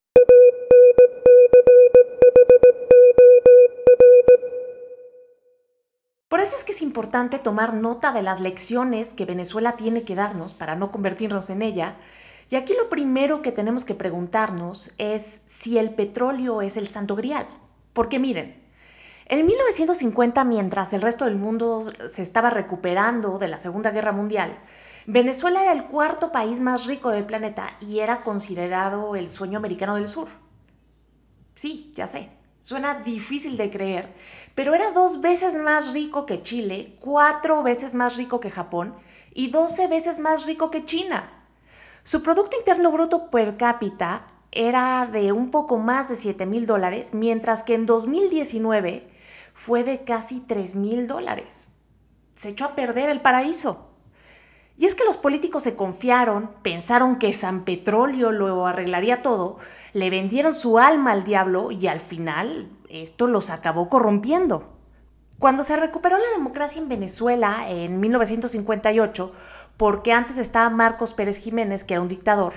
Por 6.32 6.40
eso 6.40 6.56
es 6.56 6.64
que 6.64 6.72
es 6.72 6.80
importante 6.80 7.38
tomar 7.38 7.74
nota 7.74 8.10
de 8.10 8.22
las 8.22 8.40
lecciones 8.40 9.12
que 9.12 9.26
Venezuela 9.26 9.72
tiene 9.72 10.02
que 10.02 10.14
darnos 10.14 10.54
para 10.54 10.76
no 10.76 10.90
convertirnos 10.90 11.50
en 11.50 11.60
ella. 11.60 11.96
Y 12.48 12.56
aquí 12.56 12.72
lo 12.72 12.88
primero 12.88 13.42
que 13.42 13.52
tenemos 13.52 13.84
que 13.84 13.94
preguntarnos 13.94 14.94
es 14.96 15.42
si 15.44 15.76
el 15.76 15.90
petróleo 15.90 16.62
es 16.62 16.78
el 16.78 16.88
santo 16.88 17.16
grial. 17.16 17.46
Porque 17.92 18.18
miren, 18.18 18.64
en 19.26 19.44
1950, 19.44 20.42
mientras 20.44 20.94
el 20.94 21.02
resto 21.02 21.26
del 21.26 21.36
mundo 21.36 21.92
se 22.10 22.22
estaba 22.22 22.48
recuperando 22.48 23.36
de 23.36 23.48
la 23.48 23.58
Segunda 23.58 23.90
Guerra 23.90 24.12
Mundial, 24.12 24.58
Venezuela 25.04 25.60
era 25.60 25.72
el 25.72 25.84
cuarto 25.84 26.32
país 26.32 26.60
más 26.60 26.86
rico 26.86 27.10
del 27.10 27.26
planeta 27.26 27.76
y 27.78 27.98
era 27.98 28.22
considerado 28.22 29.16
el 29.16 29.28
sueño 29.28 29.58
americano 29.58 29.96
del 29.96 30.08
sur. 30.08 30.28
Sí, 31.54 31.92
ya 31.94 32.06
sé, 32.06 32.30
suena 32.62 33.00
difícil 33.00 33.56
de 33.56 33.70
creer, 33.70 34.14
pero 34.54 34.74
era 34.74 34.92
dos 34.92 35.20
veces 35.20 35.54
más 35.56 35.92
rico 35.92 36.24
que 36.24 36.42
Chile, 36.42 36.96
cuatro 37.00 37.62
veces 37.62 37.92
más 37.92 38.16
rico 38.16 38.40
que 38.40 38.50
Japón 38.50 38.94
y 39.34 39.50
doce 39.50 39.88
veces 39.88 40.20
más 40.20 40.46
rico 40.46 40.70
que 40.70 40.84
China. 40.84 41.44
Su 42.04 42.22
Producto 42.22 42.56
Interno 42.56 42.90
Bruto 42.90 43.30
per 43.30 43.56
cápita 43.56 44.26
era 44.52 45.08
de 45.10 45.32
un 45.32 45.50
poco 45.50 45.78
más 45.78 46.08
de 46.08 46.16
7 46.16 46.46
mil 46.46 46.66
dólares, 46.66 47.14
mientras 47.14 47.62
que 47.64 47.74
en 47.74 47.86
2019 47.86 49.10
fue 49.54 49.82
de 49.82 50.04
casi 50.04 50.40
3 50.40 50.76
mil 50.76 51.06
dólares. 51.06 51.68
Se 52.34 52.50
echó 52.50 52.66
a 52.66 52.74
perder 52.74 53.08
el 53.08 53.20
paraíso. 53.20 53.91
Y 54.76 54.86
es 54.86 54.94
que 54.94 55.04
los 55.04 55.16
políticos 55.16 55.62
se 55.62 55.76
confiaron, 55.76 56.50
pensaron 56.62 57.18
que 57.18 57.32
San 57.32 57.64
Petróleo 57.64 58.32
lo 58.32 58.66
arreglaría 58.66 59.20
todo, 59.20 59.58
le 59.92 60.10
vendieron 60.10 60.54
su 60.54 60.78
alma 60.78 61.12
al 61.12 61.24
diablo 61.24 61.70
y 61.70 61.86
al 61.86 62.00
final 62.00 62.70
esto 62.88 63.26
los 63.26 63.50
acabó 63.50 63.88
corrompiendo. 63.88 64.72
Cuando 65.38 65.64
se 65.64 65.76
recuperó 65.76 66.18
la 66.18 66.30
democracia 66.36 66.80
en 66.80 66.88
Venezuela 66.88 67.64
en 67.68 68.00
1958, 68.00 69.32
porque 69.76 70.12
antes 70.12 70.38
estaba 70.38 70.70
Marcos 70.70 71.14
Pérez 71.14 71.38
Jiménez, 71.38 71.84
que 71.84 71.94
era 71.94 72.00
un 72.00 72.08
dictador, 72.08 72.52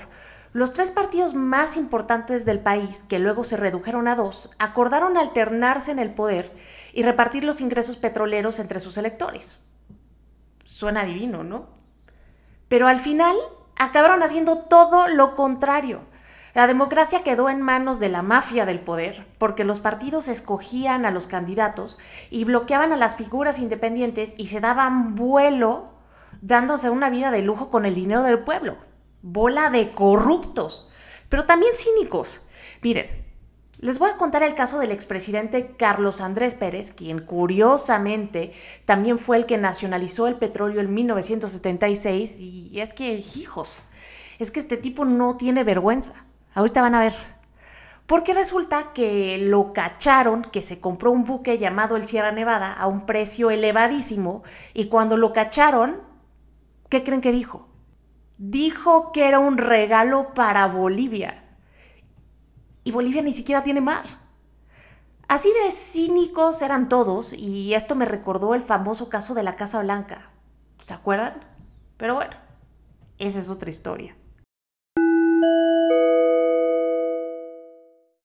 los 0.53 0.72
tres 0.72 0.91
partidos 0.91 1.34
más 1.34 1.75
importantes 1.75 2.45
del 2.45 2.60
país, 2.60 3.03
que 3.10 3.19
luego 3.19 3.43
se 3.43 3.57
redujeron 3.57 4.07
a 4.07 4.15
dos, 4.15 4.51
acordaron 4.57 5.17
alternarse 5.17 5.91
en 5.91 6.00
el 6.00 6.13
poder 6.13 6.53
y 6.93 7.03
repartir 7.03 7.43
los 7.43 7.60
ingresos 7.60 7.98
petroleros 7.98 8.60
entre 8.60 8.79
sus 8.79 8.98
electores. 8.98 9.57
Suena 10.63 11.03
divino, 11.03 11.43
¿no? 11.43 11.75
Pero 12.67 12.88
al 12.88 13.00
final 13.00 13.36
acabaron 13.77 14.24
haciendo 14.24 14.60
todo 14.60 15.07
lo 15.07 15.36
contrario. 15.36 16.01
La 16.53 16.67
democracia 16.67 17.24
quedó 17.24 17.50
en 17.50 17.62
manos 17.62 18.00
de 18.00 18.10
la 18.10 18.22
mafia 18.22 18.65
del 18.65 18.79
poder, 18.79 19.27
porque 19.38 19.65
los 19.65 19.79
partidos 19.79 20.27
escogían 20.27 21.05
a 21.05 21.12
los 21.12 21.27
candidatos 21.27 22.00
y 22.29 22.45
bloqueaban 22.45 22.93
a 22.93 22.98
las 22.98 23.15
figuras 23.15 23.60
independientes 23.60 24.36
y 24.38 24.48
se 24.48 24.62
daban 24.62 25.15
vuelo 25.15 25.89
dándose 26.41 26.89
una 26.89 27.10
vida 27.10 27.31
de 27.31 27.41
lujo 27.41 27.69
con 27.69 27.86
el 27.86 27.95
dinero 27.95 28.24
del 28.24 28.39
pueblo 28.39 28.77
bola 29.27 29.72
de 29.72 29.91
corruptos, 29.91 30.88
pero 31.29 31.45
también 31.45 31.74
cínicos. 31.74 32.48
Miren, 32.84 33.25
les 33.85 33.99
voy 33.99 34.09
a 34.09 34.17
contar 34.17 34.43
el 34.43 34.55
caso 34.55 34.79
del 34.79 34.91
expresidente 34.91 35.75
Carlos 35.77 36.19
Andrés 36.21 36.55
Pérez, 36.55 36.91
quien 36.91 37.19
curiosamente 37.19 38.53
también 38.85 39.19
fue 39.19 39.37
el 39.37 39.45
que 39.45 39.57
nacionalizó 39.57 40.27
el 40.27 40.35
petróleo 40.35 40.81
en 40.81 40.93
1976. 40.93 42.39
Y 42.39 42.79
es 42.79 42.93
que, 42.93 43.13
hijos, 43.35 43.83
es 44.39 44.51
que 44.51 44.59
este 44.59 44.77
tipo 44.77 45.05
no 45.05 45.37
tiene 45.37 45.63
vergüenza. 45.63 46.25
Ahorita 46.53 46.81
van 46.81 46.95
a 46.95 46.99
ver. 46.99 47.13
Porque 48.07 48.33
resulta 48.33 48.91
que 48.93 49.37
lo 49.37 49.73
cacharon, 49.73 50.43
que 50.43 50.61
se 50.61 50.79
compró 50.79 51.11
un 51.11 51.23
buque 51.23 51.57
llamado 51.57 51.95
el 51.95 52.07
Sierra 52.07 52.31
Nevada 52.31 52.73
a 52.73 52.87
un 52.87 53.05
precio 53.05 53.51
elevadísimo. 53.51 54.43
Y 54.73 54.87
cuando 54.87 55.15
lo 55.15 55.31
cacharon, 55.31 56.01
¿qué 56.89 57.03
creen 57.03 57.21
que 57.21 57.31
dijo? 57.31 57.67
dijo 58.37 59.11
que 59.11 59.27
era 59.27 59.39
un 59.39 59.57
regalo 59.57 60.33
para 60.33 60.67
Bolivia. 60.67 61.44
Y 62.85 62.91
Bolivia 62.91 63.23
ni 63.23 63.33
siquiera 63.33 63.63
tiene 63.63 63.81
mar. 63.81 64.05
Así 65.27 65.49
de 65.49 65.71
cínicos 65.71 66.61
eran 66.61 66.87
todos 66.87 67.33
y 67.33 67.73
esto 67.73 67.95
me 67.95 68.05
recordó 68.05 68.53
el 68.53 68.61
famoso 68.61 69.09
caso 69.09 69.33
de 69.33 69.41
la 69.41 69.55
Casa 69.55 69.81
Blanca. 69.81 70.29
¿Se 70.83 70.93
acuerdan? 70.93 71.43
Pero 71.97 72.13
bueno, 72.13 72.35
esa 73.17 73.39
es 73.39 73.49
otra 73.49 73.71
historia. 73.71 74.15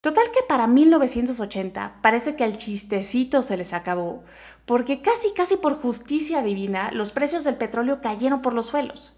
Total 0.02 0.30
que 0.30 0.42
para 0.46 0.66
1980 0.66 2.00
parece 2.02 2.36
que 2.36 2.44
el 2.44 2.58
chistecito 2.58 3.42
se 3.42 3.56
les 3.56 3.72
acabó, 3.72 4.24
porque 4.66 5.00
casi 5.00 5.32
casi 5.32 5.56
por 5.56 5.80
justicia 5.80 6.42
divina 6.42 6.90
los 6.92 7.12
precios 7.12 7.44
del 7.44 7.56
petróleo 7.56 8.02
cayeron 8.02 8.42
por 8.42 8.52
los 8.52 8.66
suelos. 8.66 9.14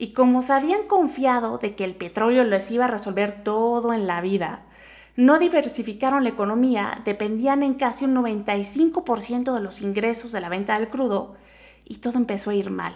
Y 0.00 0.14
como 0.14 0.40
se 0.40 0.54
habían 0.54 0.84
confiado 0.84 1.58
de 1.58 1.74
que 1.74 1.84
el 1.84 1.94
petróleo 1.94 2.42
les 2.44 2.70
iba 2.70 2.86
a 2.86 2.88
resolver 2.88 3.44
todo 3.44 3.92
en 3.92 4.06
la 4.06 4.22
vida, 4.22 4.62
no 5.14 5.38
diversificaron 5.38 6.24
la 6.24 6.30
economía, 6.30 7.02
dependían 7.04 7.62
en 7.62 7.74
casi 7.74 8.06
un 8.06 8.14
95% 8.14 9.52
de 9.52 9.60
los 9.60 9.82
ingresos 9.82 10.32
de 10.32 10.40
la 10.40 10.48
venta 10.48 10.78
del 10.78 10.88
crudo 10.88 11.34
y 11.84 11.98
todo 11.98 12.16
empezó 12.16 12.48
a 12.48 12.54
ir 12.54 12.70
mal, 12.70 12.94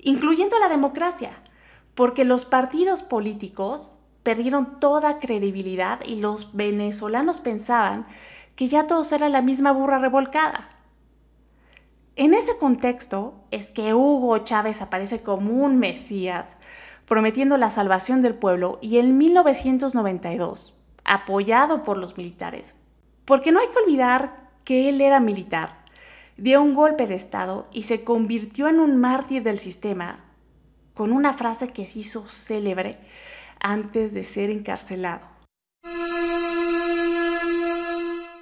incluyendo 0.00 0.58
la 0.58 0.68
democracia, 0.68 1.40
porque 1.94 2.24
los 2.24 2.44
partidos 2.44 3.04
políticos 3.04 3.94
perdieron 4.24 4.78
toda 4.80 5.20
credibilidad 5.20 6.00
y 6.04 6.16
los 6.16 6.52
venezolanos 6.56 7.38
pensaban 7.38 8.08
que 8.56 8.66
ya 8.66 8.88
todos 8.88 9.12
eran 9.12 9.30
la 9.30 9.40
misma 9.40 9.70
burra 9.70 10.00
revolcada. 10.00 10.77
En 12.18 12.34
ese 12.34 12.58
contexto 12.58 13.34
es 13.52 13.70
que 13.70 13.94
Hugo 13.94 14.36
Chávez 14.38 14.82
aparece 14.82 15.22
como 15.22 15.52
un 15.52 15.78
Mesías, 15.78 16.56
prometiendo 17.06 17.56
la 17.58 17.70
salvación 17.70 18.22
del 18.22 18.34
pueblo 18.34 18.80
y 18.82 18.98
en 18.98 19.16
1992, 19.16 20.76
apoyado 21.04 21.84
por 21.84 21.96
los 21.96 22.16
militares. 22.16 22.74
Porque 23.24 23.52
no 23.52 23.60
hay 23.60 23.68
que 23.68 23.78
olvidar 23.78 24.50
que 24.64 24.88
él 24.88 25.00
era 25.00 25.20
militar, 25.20 25.84
dio 26.36 26.60
un 26.60 26.74
golpe 26.74 27.06
de 27.06 27.14
Estado 27.14 27.68
y 27.72 27.84
se 27.84 28.02
convirtió 28.02 28.66
en 28.66 28.80
un 28.80 28.96
mártir 28.96 29.44
del 29.44 29.60
sistema 29.60 30.24
con 30.94 31.12
una 31.12 31.34
frase 31.34 31.68
que 31.68 31.86
se 31.86 32.00
hizo 32.00 32.26
célebre 32.26 32.98
antes 33.60 34.12
de 34.12 34.24
ser 34.24 34.50
encarcelado. 34.50 35.24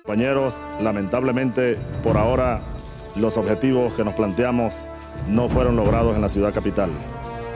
Compañeros, 0.02 0.66
lamentablemente 0.80 1.76
por 2.02 2.16
ahora 2.16 2.75
los 3.16 3.36
objetivos 3.36 3.94
que 3.94 4.04
nos 4.04 4.14
planteamos 4.14 4.88
no 5.28 5.48
fueron 5.48 5.76
logrados 5.76 6.14
en 6.14 6.22
la 6.22 6.28
ciudad 6.28 6.52
capital. 6.52 6.90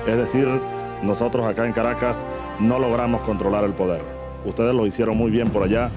Es 0.06 0.16
decir, 0.16 0.48
nosotros 1.02 1.46
acá 1.46 1.66
en 1.66 1.72
Caracas 1.72 2.26
no 2.58 2.78
logramos 2.78 3.22
controlar 3.22 3.64
el 3.64 3.72
poder. 3.72 4.02
Ustedes 4.44 4.74
lo 4.74 4.86
hicieron 4.86 5.16
muy 5.16 5.30
bien 5.30 5.50
por 5.50 5.62
allá, 5.62 5.90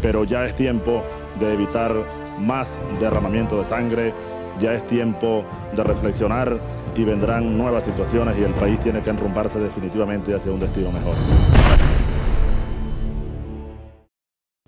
pero 0.00 0.24
ya 0.24 0.44
es 0.44 0.54
tiempo 0.54 1.02
de 1.40 1.52
evitar 1.52 1.92
más 2.38 2.80
derramamiento 3.00 3.58
de 3.58 3.64
sangre, 3.64 4.14
ya 4.58 4.74
es 4.74 4.86
tiempo 4.86 5.44
de 5.74 5.82
reflexionar 5.82 6.56
y 6.94 7.04
vendrán 7.04 7.56
nuevas 7.56 7.84
situaciones 7.84 8.38
y 8.38 8.44
el 8.44 8.54
país 8.54 8.78
tiene 8.78 9.02
que 9.02 9.10
enrumbarse 9.10 9.58
definitivamente 9.58 10.34
hacia 10.34 10.52
un 10.52 10.60
destino 10.60 10.90
mejor. 10.92 11.14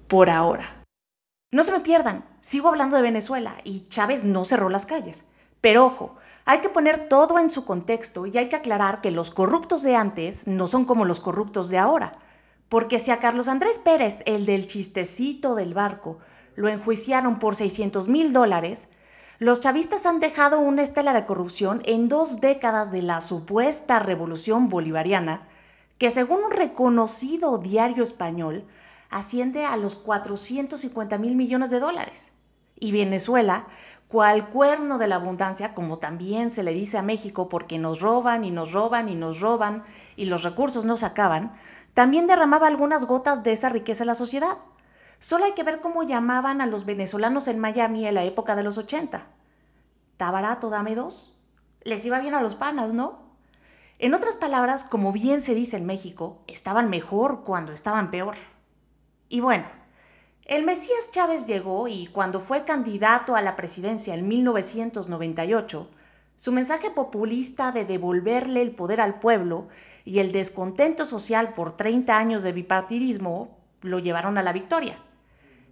Por 0.08 0.28
ahora. 0.28 0.79
No 1.52 1.64
se 1.64 1.72
me 1.72 1.80
pierdan, 1.80 2.24
sigo 2.38 2.68
hablando 2.68 2.94
de 2.94 3.02
Venezuela 3.02 3.56
y 3.64 3.88
Chávez 3.88 4.22
no 4.22 4.44
cerró 4.44 4.68
las 4.68 4.86
calles. 4.86 5.24
Pero 5.60 5.84
ojo, 5.84 6.14
hay 6.44 6.60
que 6.60 6.68
poner 6.68 7.08
todo 7.08 7.40
en 7.40 7.50
su 7.50 7.64
contexto 7.64 8.24
y 8.26 8.38
hay 8.38 8.48
que 8.48 8.54
aclarar 8.54 9.00
que 9.00 9.10
los 9.10 9.32
corruptos 9.32 9.82
de 9.82 9.96
antes 9.96 10.46
no 10.46 10.68
son 10.68 10.84
como 10.84 11.04
los 11.04 11.18
corruptos 11.18 11.68
de 11.68 11.78
ahora. 11.78 12.12
Porque 12.68 13.00
si 13.00 13.10
a 13.10 13.18
Carlos 13.18 13.48
Andrés 13.48 13.80
Pérez, 13.80 14.22
el 14.26 14.46
del 14.46 14.68
chistecito 14.68 15.56
del 15.56 15.74
barco, 15.74 16.18
lo 16.54 16.68
enjuiciaron 16.68 17.40
por 17.40 17.56
600 17.56 18.06
mil 18.06 18.32
dólares, 18.32 18.88
los 19.40 19.58
chavistas 19.58 20.06
han 20.06 20.20
dejado 20.20 20.60
una 20.60 20.82
estela 20.82 21.12
de 21.12 21.26
corrupción 21.26 21.82
en 21.84 22.08
dos 22.08 22.40
décadas 22.40 22.92
de 22.92 23.02
la 23.02 23.20
supuesta 23.20 23.98
revolución 23.98 24.68
bolivariana, 24.68 25.48
que 25.98 26.12
según 26.12 26.44
un 26.44 26.50
reconocido 26.52 27.58
diario 27.58 28.04
español, 28.04 28.64
asciende 29.10 29.64
a 29.64 29.76
los 29.76 29.96
450 29.96 31.18
mil 31.18 31.36
millones 31.36 31.70
de 31.70 31.80
dólares. 31.80 32.32
Y 32.78 32.92
Venezuela, 32.92 33.66
cual 34.08 34.48
cuerno 34.48 34.98
de 34.98 35.08
la 35.08 35.16
abundancia, 35.16 35.74
como 35.74 35.98
también 35.98 36.50
se 36.50 36.62
le 36.62 36.72
dice 36.72 36.98
a 36.98 37.02
México 37.02 37.48
porque 37.48 37.78
nos 37.78 38.00
roban 38.00 38.44
y 38.44 38.50
nos 38.50 38.72
roban 38.72 39.08
y 39.08 39.14
nos 39.14 39.40
roban 39.40 39.84
y 40.16 40.24
los 40.24 40.42
recursos 40.42 40.84
no 40.84 40.96
se 40.96 41.06
acaban, 41.06 41.52
también 41.94 42.26
derramaba 42.26 42.66
algunas 42.66 43.04
gotas 43.04 43.42
de 43.42 43.52
esa 43.52 43.68
riqueza 43.68 44.04
en 44.04 44.08
la 44.08 44.14
sociedad. 44.14 44.58
Solo 45.18 45.44
hay 45.44 45.52
que 45.52 45.64
ver 45.64 45.80
cómo 45.80 46.02
llamaban 46.02 46.60
a 46.60 46.66
los 46.66 46.86
venezolanos 46.86 47.46
en 47.46 47.58
Miami 47.58 48.06
en 48.06 48.14
la 48.14 48.24
época 48.24 48.56
de 48.56 48.62
los 48.62 48.78
80. 48.78 49.26
¿Está 50.12 50.30
barato? 50.30 50.70
Dame 50.70 50.94
dos. 50.94 51.36
Les 51.82 52.04
iba 52.04 52.20
bien 52.20 52.34
a 52.34 52.40
los 52.40 52.54
panas, 52.54 52.94
¿no? 52.94 53.18
En 53.98 54.14
otras 54.14 54.36
palabras, 54.36 54.84
como 54.84 55.12
bien 55.12 55.42
se 55.42 55.54
dice 55.54 55.76
en 55.76 55.84
México, 55.84 56.42
estaban 56.46 56.88
mejor 56.88 57.42
cuando 57.44 57.72
estaban 57.72 58.10
peor. 58.10 58.36
Y 59.30 59.40
bueno, 59.40 59.64
el 60.44 60.64
Mesías 60.64 61.12
Chávez 61.12 61.46
llegó 61.46 61.86
y 61.86 62.08
cuando 62.08 62.40
fue 62.40 62.64
candidato 62.64 63.36
a 63.36 63.42
la 63.42 63.54
presidencia 63.54 64.12
en 64.14 64.26
1998, 64.26 65.88
su 66.36 66.50
mensaje 66.50 66.90
populista 66.90 67.70
de 67.70 67.84
devolverle 67.84 68.60
el 68.60 68.72
poder 68.72 69.00
al 69.00 69.20
pueblo 69.20 69.68
y 70.04 70.18
el 70.18 70.32
descontento 70.32 71.06
social 71.06 71.52
por 71.52 71.76
30 71.76 72.18
años 72.18 72.42
de 72.42 72.50
bipartidismo 72.50 73.56
lo 73.82 74.00
llevaron 74.00 74.36
a 74.36 74.42
la 74.42 74.52
victoria. 74.52 74.98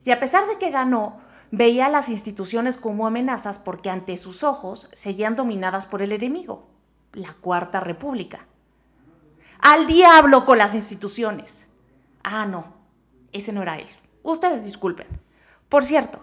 Y 0.04 0.12
a 0.12 0.20
pesar 0.20 0.46
de 0.46 0.56
que 0.58 0.70
ganó, 0.70 1.18
veía 1.50 1.86
a 1.86 1.90
las 1.90 2.08
instituciones 2.08 2.78
como 2.78 3.08
amenazas 3.08 3.58
porque 3.58 3.90
ante 3.90 4.16
sus 4.18 4.44
ojos 4.44 4.88
seguían 4.92 5.34
dominadas 5.34 5.86
por 5.86 6.00
el 6.00 6.12
enemigo, 6.12 6.68
la 7.12 7.32
Cuarta 7.32 7.80
República. 7.80 8.46
Al 9.58 9.88
diablo 9.88 10.44
con 10.44 10.58
las 10.58 10.76
instituciones. 10.76 11.66
Ah, 12.22 12.46
no, 12.46 12.77
ese 13.32 13.52
no 13.52 13.62
era 13.62 13.78
él. 13.78 13.88
Ustedes 14.23 14.64
disculpen. 14.64 15.06
Por 15.68 15.85
cierto, 15.85 16.20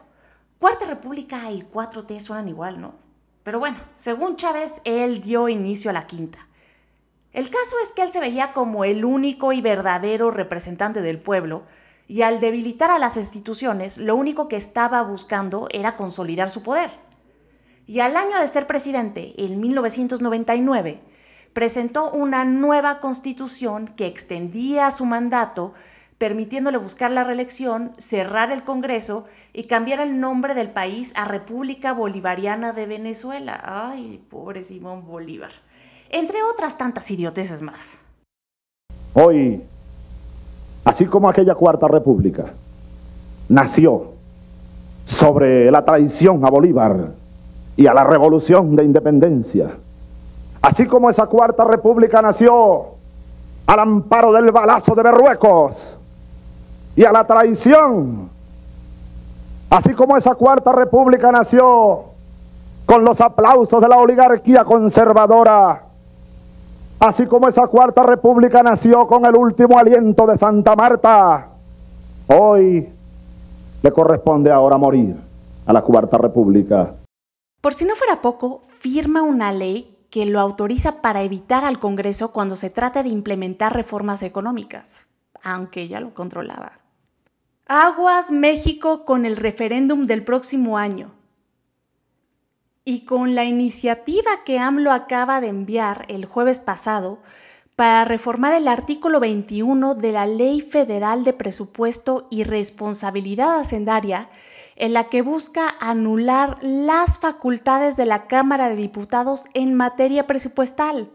Cuarta 0.59 0.85
República 0.85 1.51
y 1.51 1.63
4T 1.63 2.19
suenan 2.19 2.47
igual, 2.47 2.81
¿no? 2.81 2.95
Pero 3.43 3.59
bueno, 3.59 3.77
según 3.95 4.37
Chávez, 4.37 4.81
él 4.85 5.21
dio 5.21 5.49
inicio 5.49 5.89
a 5.89 5.93
la 5.93 6.07
quinta. 6.07 6.47
El 7.33 7.49
caso 7.49 7.75
es 7.83 7.91
que 7.91 8.01
él 8.01 8.09
se 8.09 8.21
veía 8.21 8.53
como 8.53 8.85
el 8.85 9.03
único 9.03 9.51
y 9.51 9.61
verdadero 9.61 10.31
representante 10.31 11.01
del 11.01 11.19
pueblo, 11.19 11.63
y 12.07 12.21
al 12.21 12.39
debilitar 12.39 12.91
a 12.91 12.99
las 12.99 13.17
instituciones, 13.17 13.97
lo 13.97 14.15
único 14.15 14.47
que 14.47 14.55
estaba 14.55 15.01
buscando 15.01 15.67
era 15.71 15.97
consolidar 15.97 16.49
su 16.49 16.63
poder. 16.63 16.91
Y 17.87 17.99
al 17.99 18.15
año 18.15 18.39
de 18.39 18.47
ser 18.47 18.67
presidente, 18.67 19.33
en 19.37 19.59
1999, 19.59 21.01
presentó 21.53 22.11
una 22.11 22.45
nueva 22.45 22.99
constitución 22.99 23.87
que 23.95 24.07
extendía 24.07 24.89
su 24.91 25.05
mandato, 25.05 25.73
permitiéndole 26.17 26.77
buscar 26.77 27.11
la 27.11 27.23
reelección, 27.23 27.91
cerrar 27.97 28.51
el 28.51 28.63
Congreso 28.63 29.25
y 29.53 29.65
cambiar 29.65 29.99
el 29.99 30.19
nombre 30.19 30.53
del 30.53 30.69
país 30.69 31.13
a 31.15 31.25
República 31.25 31.93
Bolivariana 31.93 32.73
de 32.73 32.85
Venezuela. 32.85 33.61
Ay, 33.63 34.23
pobre 34.29 34.63
Simón 34.63 35.05
Bolívar 35.05 35.51
entre 36.09 36.43
otras 36.43 36.77
tantas 36.77 37.09
idioteces 37.11 37.61
más. 37.61 37.99
Hoy, 39.13 39.61
así 40.83 41.05
como 41.05 41.29
aquella 41.29 41.55
cuarta 41.55 41.87
república, 41.87 42.45
nació 43.49 44.13
sobre 45.05 45.69
la 45.71 45.83
traición 45.83 46.45
a 46.45 46.49
Bolívar 46.49 47.11
y 47.77 47.87
a 47.87 47.93
la 47.93 48.03
revolución 48.03 48.75
de 48.75 48.83
independencia, 48.83 49.71
así 50.61 50.85
como 50.85 51.09
esa 51.09 51.25
cuarta 51.25 51.63
república 51.65 52.21
nació 52.21 52.95
al 53.67 53.79
amparo 53.79 54.31
del 54.31 54.51
balazo 54.51 54.95
de 54.95 55.03
Berruecos 55.03 55.94
y 56.95 57.03
a 57.03 57.11
la 57.11 57.25
traición, 57.25 58.29
así 59.69 59.93
como 59.93 60.17
esa 60.17 60.35
cuarta 60.35 60.71
república 60.71 61.31
nació 61.31 62.05
con 62.85 63.03
los 63.03 63.19
aplausos 63.19 63.81
de 63.81 63.87
la 63.87 63.97
oligarquía 63.97 64.63
conservadora 64.63 65.85
Así 66.99 67.25
como 67.25 67.47
esa 67.47 67.67
cuarta 67.67 68.03
república 68.03 68.63
nació 68.63 69.05
con 69.05 69.25
el 69.25 69.35
último 69.35 69.77
aliento 69.77 70.25
de 70.25 70.37
Santa 70.37 70.75
Marta, 70.75 71.49
hoy 72.27 72.87
le 73.83 73.91
corresponde 73.91 74.49
ahora 74.49 74.77
morir 74.77 75.15
a 75.65 75.73
la 75.73 75.81
cuarta 75.81 76.17
república. 76.17 76.95
Por 77.61 77.73
si 77.73 77.85
no 77.85 77.95
fuera 77.95 78.21
poco, 78.21 78.61
firma 78.63 79.23
una 79.23 79.51
ley 79.51 79.97
que 80.09 80.25
lo 80.25 80.39
autoriza 80.39 81.01
para 81.01 81.23
evitar 81.23 81.65
al 81.65 81.79
Congreso 81.79 82.31
cuando 82.31 82.55
se 82.55 82.69
trata 82.69 83.03
de 83.03 83.09
implementar 83.09 83.73
reformas 83.73 84.23
económicas, 84.23 85.07
aunque 85.43 85.89
ya 85.89 85.99
lo 85.99 86.13
controlaba. 86.13 86.84
Aguas 87.67 88.29
México 88.29 89.05
con 89.05 89.25
el 89.25 89.37
referéndum 89.37 90.05
del 90.05 90.23
próximo 90.23 90.77
año. 90.77 91.15
Y 92.83 93.05
con 93.05 93.33
la 93.33 93.43
iniciativa 93.43 94.43
que 94.45 94.59
AMLO 94.59 94.91
acaba 94.91 95.41
de 95.41 95.47
enviar 95.47 96.05
el 96.07 96.25
jueves 96.25 96.59
pasado 96.59 97.17
para 97.75 98.05
reformar 98.05 98.53
el 98.53 98.67
artículo 98.67 99.19
21 99.19 99.95
de 99.95 100.11
la 100.11 100.27
Ley 100.27 100.61
Federal 100.61 101.23
de 101.23 101.33
Presupuesto 101.33 102.27
y 102.29 102.43
Responsabilidad 102.43 103.59
Hacendaria, 103.59 104.29
en 104.75 104.93
la 104.93 105.05
que 105.05 105.23
busca 105.23 105.75
anular 105.79 106.59
las 106.61 107.17
facultades 107.17 107.97
de 107.97 108.05
la 108.05 108.27
Cámara 108.27 108.69
de 108.69 108.75
Diputados 108.75 109.45
en 109.55 109.73
materia 109.73 110.27
presupuestal. 110.27 111.09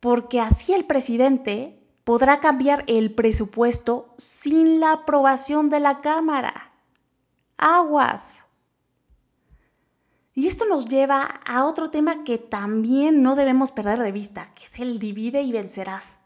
Porque 0.00 0.42
así 0.42 0.74
el 0.74 0.84
presidente 0.84 1.78
podrá 2.04 2.40
cambiar 2.40 2.84
el 2.86 3.14
presupuesto 3.14 4.14
sin 4.18 4.78
la 4.78 4.92
aprobación 4.92 5.70
de 5.70 5.80
la 5.80 6.00
Cámara. 6.02 6.72
Aguas. 7.56 8.40
Y 10.34 10.48
esto 10.48 10.66
nos 10.66 10.86
lleva 10.86 11.22
a 11.46 11.64
otro 11.64 11.90
tema 11.90 12.24
que 12.24 12.38
también 12.38 13.22
no 13.22 13.36
debemos 13.36 13.70
perder 13.70 14.00
de 14.00 14.12
vista, 14.12 14.52
que 14.54 14.64
es 14.64 14.78
el 14.78 14.98
divide 14.98 15.42
y 15.42 15.52
vencerás. 15.52 16.16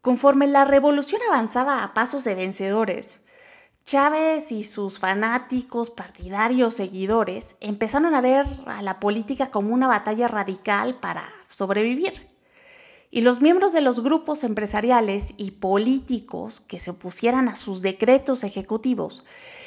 Conforme 0.00 0.46
la 0.46 0.64
revolución 0.64 1.20
avanzaba 1.28 1.82
a 1.82 1.92
pasos 1.92 2.24
de 2.24 2.34
vencedores, 2.34 3.20
Chávez 3.84 4.52
y 4.52 4.62
sus 4.62 5.00
fanáticos, 5.00 5.90
partidarios, 5.90 6.74
seguidores 6.74 7.56
empezaron 7.60 8.14
a 8.14 8.20
ver 8.20 8.46
a 8.66 8.80
la 8.80 9.00
política 9.00 9.50
como 9.50 9.74
una 9.74 9.88
batalla 9.88 10.28
radical 10.28 11.00
para 11.00 11.28
sobrevivir. 11.48 12.31
Y 13.12 13.20
los 13.20 13.40
miembros 13.40 13.72
de 13.72 13.82
los 13.82 14.02
grupos 14.02 14.42
empresariales 14.42 15.34
y 15.36 15.52
políticos 15.52 16.60
que 16.66 16.80
se 16.80 16.90
opusieran 16.90 17.48
a 17.48 17.54
sus 17.54 17.80
decretos 17.80 18.42
ejecutivos 18.42 19.24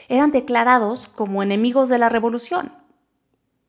eran 0.10 0.32
declarados 0.32 1.08
como 1.08 1.42
enemigos 1.42 1.88
de 1.88 2.00
la 2.00 2.10
revolución 2.10 2.74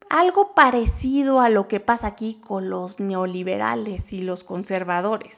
algo 0.09 0.55
parecido 0.55 1.41
a 1.41 1.49
lo 1.49 1.69
que 1.69 1.81
pasa 1.81 2.09
aquí 2.09 2.41
con 2.41 2.71
los 2.71 3.01
neoliberales 3.01 4.12
y 4.12 4.21
los 4.21 4.45
conservadores. 4.45 5.37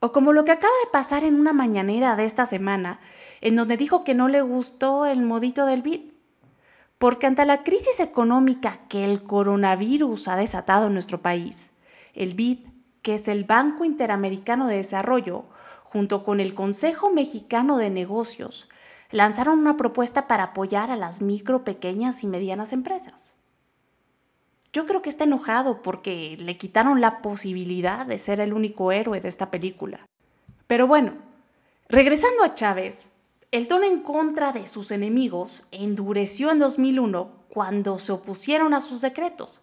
O 0.00 0.12
como 0.12 0.32
lo 0.32 0.44
que 0.44 0.52
acaba 0.52 0.72
de 0.84 0.90
pasar 0.90 1.24
en 1.24 1.40
una 1.40 1.52
mañanera 1.52 2.16
de 2.16 2.24
esta 2.24 2.46
semana, 2.46 3.00
en 3.40 3.56
donde 3.56 3.76
dijo 3.76 4.04
que 4.04 4.14
no 4.14 4.28
le 4.28 4.42
gustó 4.42 5.06
el 5.06 5.22
modito 5.22 5.66
del 5.66 5.82
BID. 5.82 6.12
Porque 6.98 7.26
ante 7.26 7.44
la 7.44 7.62
crisis 7.62 8.00
económica 8.00 8.80
que 8.88 9.04
el 9.04 9.22
coronavirus 9.22 10.28
ha 10.28 10.36
desatado 10.36 10.86
en 10.86 10.94
nuestro 10.94 11.20
país, 11.20 11.70
el 12.14 12.34
BID, 12.34 12.60
que 13.06 13.14
es 13.14 13.28
el 13.28 13.44
Banco 13.44 13.84
Interamericano 13.84 14.66
de 14.66 14.78
Desarrollo, 14.78 15.44
junto 15.84 16.24
con 16.24 16.40
el 16.40 16.54
Consejo 16.54 17.08
Mexicano 17.08 17.76
de 17.76 17.88
Negocios, 17.88 18.68
lanzaron 19.12 19.60
una 19.60 19.76
propuesta 19.76 20.26
para 20.26 20.42
apoyar 20.42 20.90
a 20.90 20.96
las 20.96 21.22
micro, 21.22 21.62
pequeñas 21.62 22.24
y 22.24 22.26
medianas 22.26 22.72
empresas. 22.72 23.36
Yo 24.72 24.86
creo 24.86 25.02
que 25.02 25.10
está 25.10 25.22
enojado 25.22 25.82
porque 25.82 26.36
le 26.40 26.56
quitaron 26.56 27.00
la 27.00 27.22
posibilidad 27.22 28.06
de 28.06 28.18
ser 28.18 28.40
el 28.40 28.52
único 28.52 28.90
héroe 28.90 29.20
de 29.20 29.28
esta 29.28 29.52
película. 29.52 30.00
Pero 30.66 30.88
bueno, 30.88 31.12
regresando 31.88 32.42
a 32.42 32.54
Chávez, 32.54 33.12
el 33.52 33.68
tono 33.68 33.84
en 33.84 34.00
contra 34.00 34.50
de 34.50 34.66
sus 34.66 34.90
enemigos 34.90 35.62
endureció 35.70 36.50
en 36.50 36.58
2001 36.58 37.30
cuando 37.50 38.00
se 38.00 38.10
opusieron 38.10 38.74
a 38.74 38.80
sus 38.80 39.00
decretos, 39.00 39.60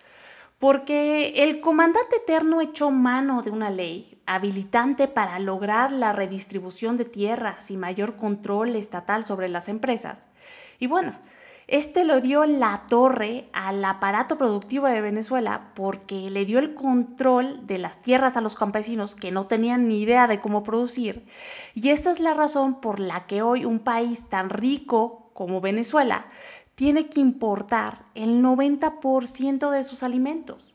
porque 0.63 1.43
el 1.43 1.59
comandante 1.59 2.15
eterno 2.15 2.61
echó 2.61 2.89
mano 2.89 3.41
de 3.41 3.51
una 3.51 3.69
ley 3.69 4.17
habilitante 4.25 5.09
para 5.09 5.37
lograr 5.39 5.91
la 5.91 6.13
redistribución 6.13 6.95
de 6.95 7.03
tierras 7.03 7.69
y 7.69 7.75
mayor 7.75 8.15
control 8.15 8.77
estatal 8.77 9.25
sobre 9.25 9.49
las 9.49 9.67
empresas. 9.67 10.29
Y 10.79 10.87
bueno, 10.87 11.19
este 11.67 12.05
lo 12.05 12.21
dio 12.21 12.45
la 12.45 12.83
torre 12.87 13.49
al 13.51 13.83
aparato 13.83 14.37
productivo 14.37 14.87
de 14.87 15.01
Venezuela 15.01 15.71
porque 15.75 16.29
le 16.29 16.45
dio 16.45 16.59
el 16.59 16.75
control 16.75 17.67
de 17.67 17.77
las 17.77 18.01
tierras 18.01 18.37
a 18.37 18.41
los 18.41 18.55
campesinos 18.55 19.15
que 19.15 19.31
no 19.31 19.47
tenían 19.47 19.89
ni 19.89 19.99
idea 19.99 20.27
de 20.27 20.39
cómo 20.39 20.63
producir. 20.63 21.25
Y 21.73 21.89
esta 21.89 22.09
es 22.09 22.21
la 22.21 22.35
razón 22.35 22.79
por 22.79 23.01
la 23.01 23.25
que 23.25 23.41
hoy 23.41 23.65
un 23.65 23.79
país 23.79 24.29
tan 24.29 24.49
rico 24.49 25.29
como 25.33 25.59
Venezuela 25.59 26.25
tiene 26.75 27.09
que 27.09 27.19
importar 27.19 28.05
el 28.15 28.41
90% 28.41 29.69
de 29.69 29.83
sus 29.83 30.03
alimentos. 30.03 30.73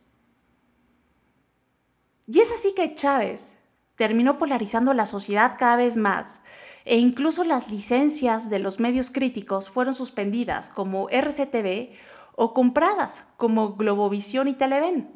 Y 2.27 2.41
es 2.41 2.53
así 2.53 2.75
que 2.75 2.95
Chávez 2.95 3.57
terminó 3.97 4.39
polarizando 4.39 4.93
la 4.95 5.07
sociedad 5.07 5.57
cada 5.59 5.77
vez 5.77 5.97
más 5.97 6.41
e 6.85 6.97
incluso 6.97 7.45
las 7.45 7.71
licencias 7.71 8.49
de 8.49 8.59
los 8.59 8.81
medios 8.81 9.11
críticos 9.11 9.69
fueron 9.69 9.95
suspendidas 9.95 10.71
como 10.71 11.09
RCTV 11.11 11.91
o 12.35 12.55
compradas 12.55 13.25
como 13.37 13.75
Globovisión 13.75 14.49
y 14.49 14.55
Televen. 14.55 15.11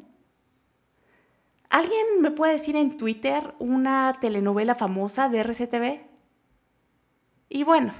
¿Alguien 1.69 2.21
me 2.21 2.29
puede 2.29 2.53
decir 2.53 2.75
en 2.75 2.97
Twitter 2.97 3.55
una 3.57 4.13
telenovela 4.19 4.75
famosa 4.75 5.29
de 5.29 5.39
RCTV? 5.39 6.01
Y 7.49 7.63
bueno, 7.63 7.93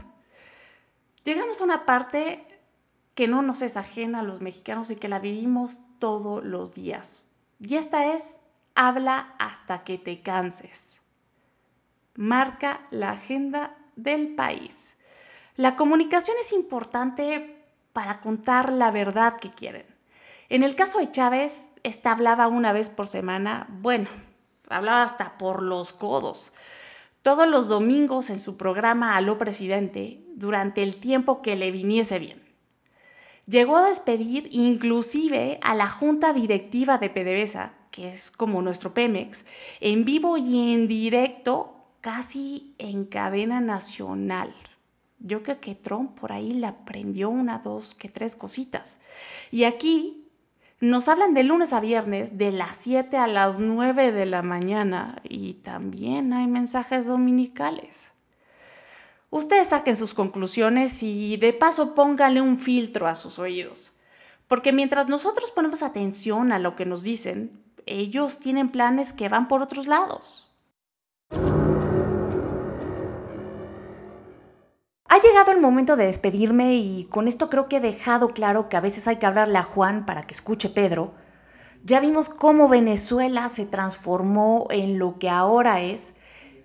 llegamos 1.23 1.59
a 1.59 1.63
una 1.63 1.85
parte 1.85 2.45
que 3.15 3.27
no 3.27 3.41
nos 3.41 3.61
es 3.61 3.77
ajena 3.77 4.19
a 4.19 4.23
los 4.23 4.41
mexicanos 4.41 4.89
y 4.89 4.95
que 4.95 5.07
la 5.07 5.19
vivimos 5.19 5.79
todos 5.99 6.43
los 6.43 6.73
días. 6.73 7.23
Y 7.59 7.75
esta 7.75 8.13
es, 8.13 8.37
habla 8.75 9.35
hasta 9.39 9.83
que 9.83 9.97
te 9.97 10.21
canses 10.21 11.03
marca 12.15 12.81
la 12.91 13.11
agenda 13.11 13.75
del 13.95 14.35
país. 14.35 14.95
La 15.55 15.75
comunicación 15.75 16.37
es 16.39 16.51
importante 16.51 17.63
para 17.91 18.21
contar 18.21 18.71
la 18.71 18.91
verdad 18.91 19.37
que 19.39 19.51
quieren. 19.51 19.85
En 20.49 20.63
el 20.63 20.75
caso 20.75 20.99
de 20.99 21.11
Chávez, 21.11 21.71
esta 21.83 22.11
hablaba 22.11 22.47
una 22.47 22.73
vez 22.73 22.89
por 22.89 23.07
semana, 23.07 23.67
bueno, 23.69 24.09
hablaba 24.69 25.03
hasta 25.03 25.37
por 25.37 25.61
los 25.61 25.93
codos. 25.93 26.53
Todos 27.21 27.47
los 27.47 27.69
domingos 27.69 28.29
en 28.29 28.39
su 28.39 28.57
programa 28.57 29.15
Aló 29.15 29.37
Presidente, 29.37 30.23
durante 30.35 30.83
el 30.83 30.97
tiempo 30.97 31.41
que 31.41 31.55
le 31.55 31.71
viniese 31.71 32.19
bien. 32.19 32.42
Llegó 33.45 33.75
a 33.77 33.89
despedir 33.89 34.47
inclusive 34.51 35.59
a 35.61 35.75
la 35.75 35.89
junta 35.89 36.31
directiva 36.31 36.97
de 36.97 37.09
PDVSA, 37.09 37.73
que 37.91 38.07
es 38.07 38.31
como 38.31 38.61
nuestro 38.61 38.93
Pemex, 38.93 39.43
en 39.81 40.05
vivo 40.05 40.37
y 40.37 40.73
en 40.73 40.87
directo 40.87 41.75
casi 41.99 42.73
en 42.77 43.05
cadena 43.05 43.59
nacional. 43.59 44.53
Yo 45.19 45.43
creo 45.43 45.59
que 45.59 45.75
Trump 45.75 46.17
por 46.19 46.31
ahí 46.31 46.53
le 46.53 46.67
aprendió 46.67 47.29
una, 47.29 47.59
dos, 47.59 47.95
que 47.95 48.09
tres 48.09 48.35
cositas. 48.35 48.99
Y 49.51 49.65
aquí 49.65 50.23
nos 50.79 51.07
hablan 51.07 51.33
de 51.33 51.43
lunes 51.43 51.73
a 51.73 51.79
viernes, 51.79 52.37
de 52.37 52.51
las 52.51 52.77
7 52.77 53.17
a 53.17 53.27
las 53.27 53.59
9 53.59 54.11
de 54.11 54.25
la 54.25 54.41
mañana, 54.41 55.21
y 55.23 55.55
también 55.55 56.33
hay 56.33 56.47
mensajes 56.47 57.07
dominicales. 57.07 58.12
Ustedes 59.33 59.69
saquen 59.69 59.97
sus 59.97 60.13
conclusiones 60.13 61.01
y 61.01 61.37
de 61.37 61.53
paso 61.53 61.95
pónganle 61.95 62.39
un 62.39 62.55
filtro 62.55 63.07
a 63.07 63.15
sus 63.15 63.39
oídos. 63.39 63.91
Porque 64.47 64.71
mientras 64.71 65.07
nosotros 65.07 65.49
ponemos 65.49 65.81
atención 65.81 66.51
a 66.51 66.59
lo 66.59 66.75
que 66.75 66.85
nos 66.85 67.01
dicen, 67.01 67.63
ellos 67.87 68.37
tienen 68.37 68.69
planes 68.69 69.11
que 69.11 69.29
van 69.29 69.47
por 69.47 69.63
otros 69.63 69.87
lados. 69.87 70.53
Ha 75.09 75.19
llegado 75.19 75.51
el 75.51 75.59
momento 75.59 75.95
de 75.95 76.05
despedirme 76.05 76.75
y 76.75 77.05
con 77.05 77.27
esto 77.27 77.49
creo 77.49 77.67
que 77.67 77.77
he 77.77 77.81
dejado 77.81 78.27
claro 78.27 78.69
que 78.69 78.77
a 78.77 78.81
veces 78.81 79.07
hay 79.07 79.15
que 79.15 79.25
hablarle 79.25 79.57
a 79.57 79.63
Juan 79.63 80.05
para 80.05 80.21
que 80.21 80.35
escuche 80.35 80.69
Pedro. 80.69 81.15
Ya 81.83 81.99
vimos 82.01 82.29
cómo 82.29 82.69
Venezuela 82.69 83.49
se 83.49 83.65
transformó 83.65 84.67
en 84.69 84.99
lo 84.99 85.17
que 85.17 85.31
ahora 85.31 85.81
es 85.81 86.13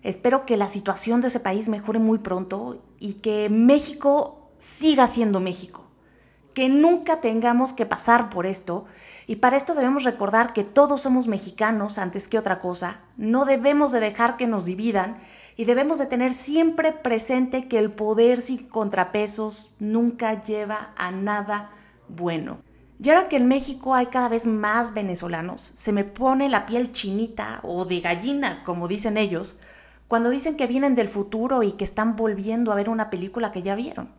Espero 0.02 0.46
que 0.46 0.56
la 0.56 0.68
situación 0.68 1.20
de 1.20 1.28
ese 1.28 1.40
país 1.40 1.68
mejore 1.68 1.98
muy 1.98 2.18
pronto 2.18 2.82
y 2.98 3.14
que 3.14 3.48
México 3.48 4.50
siga 4.58 5.06
siendo 5.06 5.40
México. 5.40 5.84
Que 6.54 6.68
nunca 6.68 7.20
tengamos 7.20 7.72
que 7.72 7.87
pasar 7.87 8.30
por 8.30 8.46
esto. 8.46 8.84
Y 9.26 9.37
para 9.37 9.56
esto 9.56 9.74
debemos 9.74 10.04
recordar 10.04 10.52
que 10.52 10.64
todos 10.64 11.02
somos 11.02 11.28
mexicanos 11.28 11.98
antes 11.98 12.28
que 12.28 12.38
otra 12.38 12.61
cosa. 12.61 13.00
No 13.16 13.44
debemos 13.44 13.92
de 13.92 14.00
dejar 14.00 14.37
que 14.37 14.46
nos 14.46 14.64
dividan 14.64 15.18
y 15.56 15.64
debemos 15.64 15.98
de 15.98 16.06
tener 16.06 16.32
siempre 16.32 16.92
presente 16.92 17.66
que 17.66 17.78
el 17.78 17.90
poder 17.90 18.40
sin 18.40 18.68
contrapesos 18.68 19.74
nunca 19.80 20.40
lleva 20.40 20.92
a 20.96 21.11
nada 21.11 21.70
bueno. 22.08 22.58
Y 23.00 23.11
ahora 23.11 23.28
que 23.28 23.37
en 23.37 23.46
México 23.46 23.94
hay 23.94 24.06
cada 24.06 24.28
vez 24.28 24.46
más 24.46 24.94
venezolanos, 24.94 25.61
se 25.74 25.92
me 25.92 26.04
pone 26.04 26.48
la 26.48 26.66
piel 26.66 26.90
chinita 26.92 27.61
o 27.62 27.84
de 27.84 28.00
gallina, 28.00 28.64
como 28.64 28.88
dicen 28.88 29.16
ellos, 29.16 29.56
cuando 30.09 30.31
dicen 30.31 30.57
que 30.57 30.66
vienen 30.66 30.94
del 30.94 31.09
futuro 31.09 31.62
y 31.62 31.73
que 31.73 31.85
están 31.85 32.16
volviendo 32.16 32.73
a 32.73 32.75
ver 32.75 32.88
una 32.88 33.11
película 33.11 33.53
que 33.53 33.62
ya 33.62 33.75
vieron. 33.75 34.11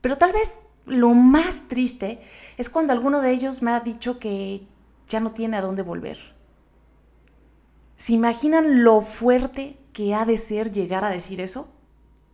Pero 0.00 0.16
tal 0.16 0.32
vez 0.32 0.66
lo 0.86 1.10
más 1.10 1.68
triste 1.68 2.20
es 2.56 2.70
cuando 2.70 2.92
alguno 2.92 3.20
de 3.20 3.32
ellos 3.32 3.62
me 3.62 3.72
ha 3.72 3.80
dicho 3.80 4.18
que 4.18 4.66
ya 5.08 5.20
no 5.20 5.32
tiene 5.32 5.56
a 5.56 5.60
dónde 5.60 5.82
volver. 5.82 6.18
¿Se 7.96 8.12
imaginan 8.12 8.84
lo 8.84 9.02
fuerte 9.02 9.76
que 9.92 10.14
ha 10.14 10.24
de 10.24 10.38
ser 10.38 10.72
llegar 10.72 11.04
a 11.04 11.10
decir 11.10 11.40
eso? 11.40 11.68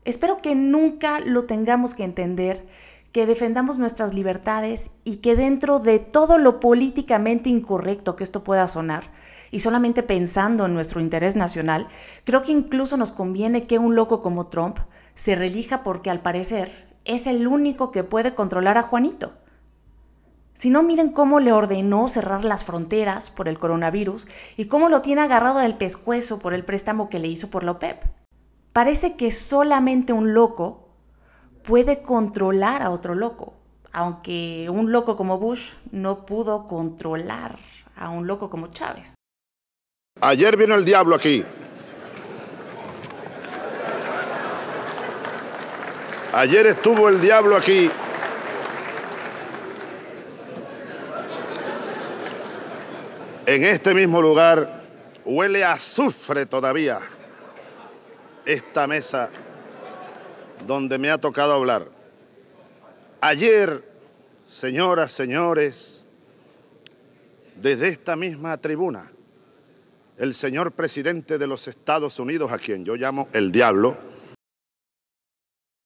Espero 0.04 0.40
que 0.42 0.54
nunca 0.54 1.20
lo 1.20 1.44
tengamos 1.44 1.94
que 1.94 2.04
entender, 2.04 2.66
que 3.12 3.26
defendamos 3.26 3.78
nuestras 3.78 4.14
libertades 4.14 4.90
y 5.04 5.18
que 5.18 5.36
dentro 5.36 5.78
de 5.78 5.98
todo 5.98 6.38
lo 6.38 6.60
políticamente 6.60 7.50
incorrecto 7.50 8.16
que 8.16 8.24
esto 8.24 8.42
pueda 8.42 8.66
sonar, 8.68 9.04
y 9.50 9.60
solamente 9.60 10.02
pensando 10.02 10.66
en 10.66 10.74
nuestro 10.74 11.00
interés 11.00 11.36
nacional, 11.36 11.88
creo 12.24 12.42
que 12.42 12.52
incluso 12.52 12.96
nos 12.96 13.12
conviene 13.12 13.66
que 13.66 13.78
un 13.78 13.94
loco 13.94 14.22
como 14.22 14.46
Trump 14.46 14.78
se 15.14 15.34
relija 15.34 15.82
porque 15.82 16.10
al 16.10 16.20
parecer 16.20 16.88
es 17.04 17.26
el 17.26 17.46
único 17.46 17.90
que 17.90 18.04
puede 18.04 18.34
controlar 18.34 18.78
a 18.78 18.82
Juanito. 18.82 19.32
Si 20.54 20.68
no, 20.68 20.82
miren 20.82 21.12
cómo 21.12 21.40
le 21.40 21.52
ordenó 21.52 22.06
cerrar 22.08 22.44
las 22.44 22.64
fronteras 22.64 23.30
por 23.30 23.48
el 23.48 23.58
coronavirus 23.58 24.28
y 24.56 24.66
cómo 24.66 24.88
lo 24.88 25.00
tiene 25.00 25.22
agarrado 25.22 25.60
del 25.60 25.76
pescuezo 25.76 26.38
por 26.38 26.52
el 26.52 26.64
préstamo 26.64 27.08
que 27.08 27.18
le 27.18 27.28
hizo 27.28 27.48
por 27.48 27.64
la 27.64 27.72
OPEP. 27.72 28.04
Parece 28.72 29.16
que 29.16 29.32
solamente 29.32 30.12
un 30.12 30.34
loco 30.34 30.90
puede 31.64 32.02
controlar 32.02 32.82
a 32.82 32.90
otro 32.90 33.14
loco, 33.14 33.54
aunque 33.92 34.68
un 34.70 34.92
loco 34.92 35.16
como 35.16 35.38
Bush 35.38 35.72
no 35.92 36.26
pudo 36.26 36.68
controlar 36.68 37.56
a 37.96 38.10
un 38.10 38.26
loco 38.26 38.50
como 38.50 38.68
Chávez. 38.68 39.14
Ayer 40.22 40.54
vino 40.56 40.74
el 40.74 40.84
diablo 40.84 41.16
aquí. 41.16 41.42
Ayer 46.32 46.66
estuvo 46.66 47.08
el 47.08 47.20
diablo 47.22 47.56
aquí. 47.56 47.90
En 53.46 53.64
este 53.64 53.94
mismo 53.94 54.20
lugar 54.20 54.82
huele 55.24 55.64
a 55.64 55.72
azufre 55.72 56.44
todavía 56.44 57.00
esta 58.44 58.86
mesa 58.86 59.30
donde 60.66 60.98
me 60.98 61.10
ha 61.10 61.18
tocado 61.18 61.54
hablar. 61.54 61.86
Ayer, 63.22 63.82
señoras, 64.46 65.12
señores, 65.12 66.04
desde 67.56 67.88
esta 67.88 68.16
misma 68.16 68.56
tribuna, 68.58 69.10
el 70.20 70.34
señor 70.34 70.72
presidente 70.72 71.38
de 71.38 71.46
los 71.46 71.66
Estados 71.66 72.20
Unidos, 72.20 72.52
a 72.52 72.58
quien 72.58 72.84
yo 72.84 72.94
llamo 72.94 73.28
el 73.32 73.50
diablo. 73.50 73.96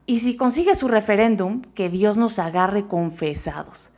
Y 0.06 0.20
si 0.20 0.36
consigue 0.36 0.74
su 0.74 0.88
referéndum, 0.88 1.62
que 1.74 1.88
Dios 1.88 2.16
nos 2.16 2.40
agarre 2.40 2.86
confesados. 2.88 3.90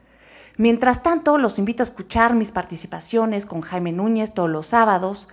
Mientras 0.59 1.03
tanto, 1.03 1.38
los 1.38 1.59
invito 1.59 1.83
a 1.83 1.85
escuchar 1.85 2.35
mis 2.35 2.53
participaciones 2.53 3.46
con 3.46 3.62
Jaime 3.62 3.92
Núñez 3.92 4.35
todos 4.35 4.51
los 4.51 4.68
sábados, 4.68 5.29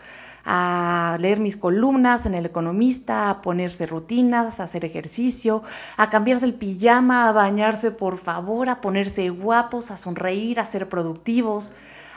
a 0.46 1.18
leer 1.20 1.40
mis 1.42 1.58
columnas 1.58 2.26
en 2.26 2.34
El 2.34 2.46
Economista, 2.46 3.30
a 3.30 3.42
ponerse 3.42 3.86
rutinas, 3.86 4.60
a 4.60 4.64
hacer 4.64 4.86
ejercicio, 4.86 5.64
a 5.98 6.10
cambiarse 6.10 6.46
el 6.46 6.54
pijama, 6.54 7.28
a 7.28 7.34
bañarse 7.34 7.92
por 7.92 8.18
favor, 8.18 8.70
a 8.70 8.80
ponerse 8.80 9.30
guapos, 9.30 9.92
a 9.92 9.98
sonreír, 9.98 10.62
a 10.62 10.66
ser 10.66 10.88
productivos, 10.88 11.74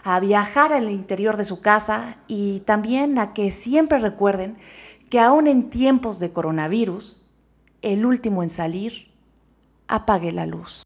a 0.09 0.21
viajar 0.21 0.73
al 0.73 0.89
interior 0.89 1.37
de 1.37 1.43
su 1.43 1.61
casa 1.61 2.19
y 2.29 2.61
también 2.61 3.19
a 3.19 3.35
que 3.35 3.51
siempre 3.51 3.99
recuerden 3.99 4.57
que 5.11 5.19
aún 5.19 5.49
en 5.49 5.69
tiempos 5.69 6.21
de 6.21 6.33
coronavirus, 6.33 7.21
el 7.83 8.07
último 8.07 8.45
en 8.45 8.51
salir, 8.51 9.11
apague 9.89 10.31
la 10.31 10.47
luz. 10.47 10.86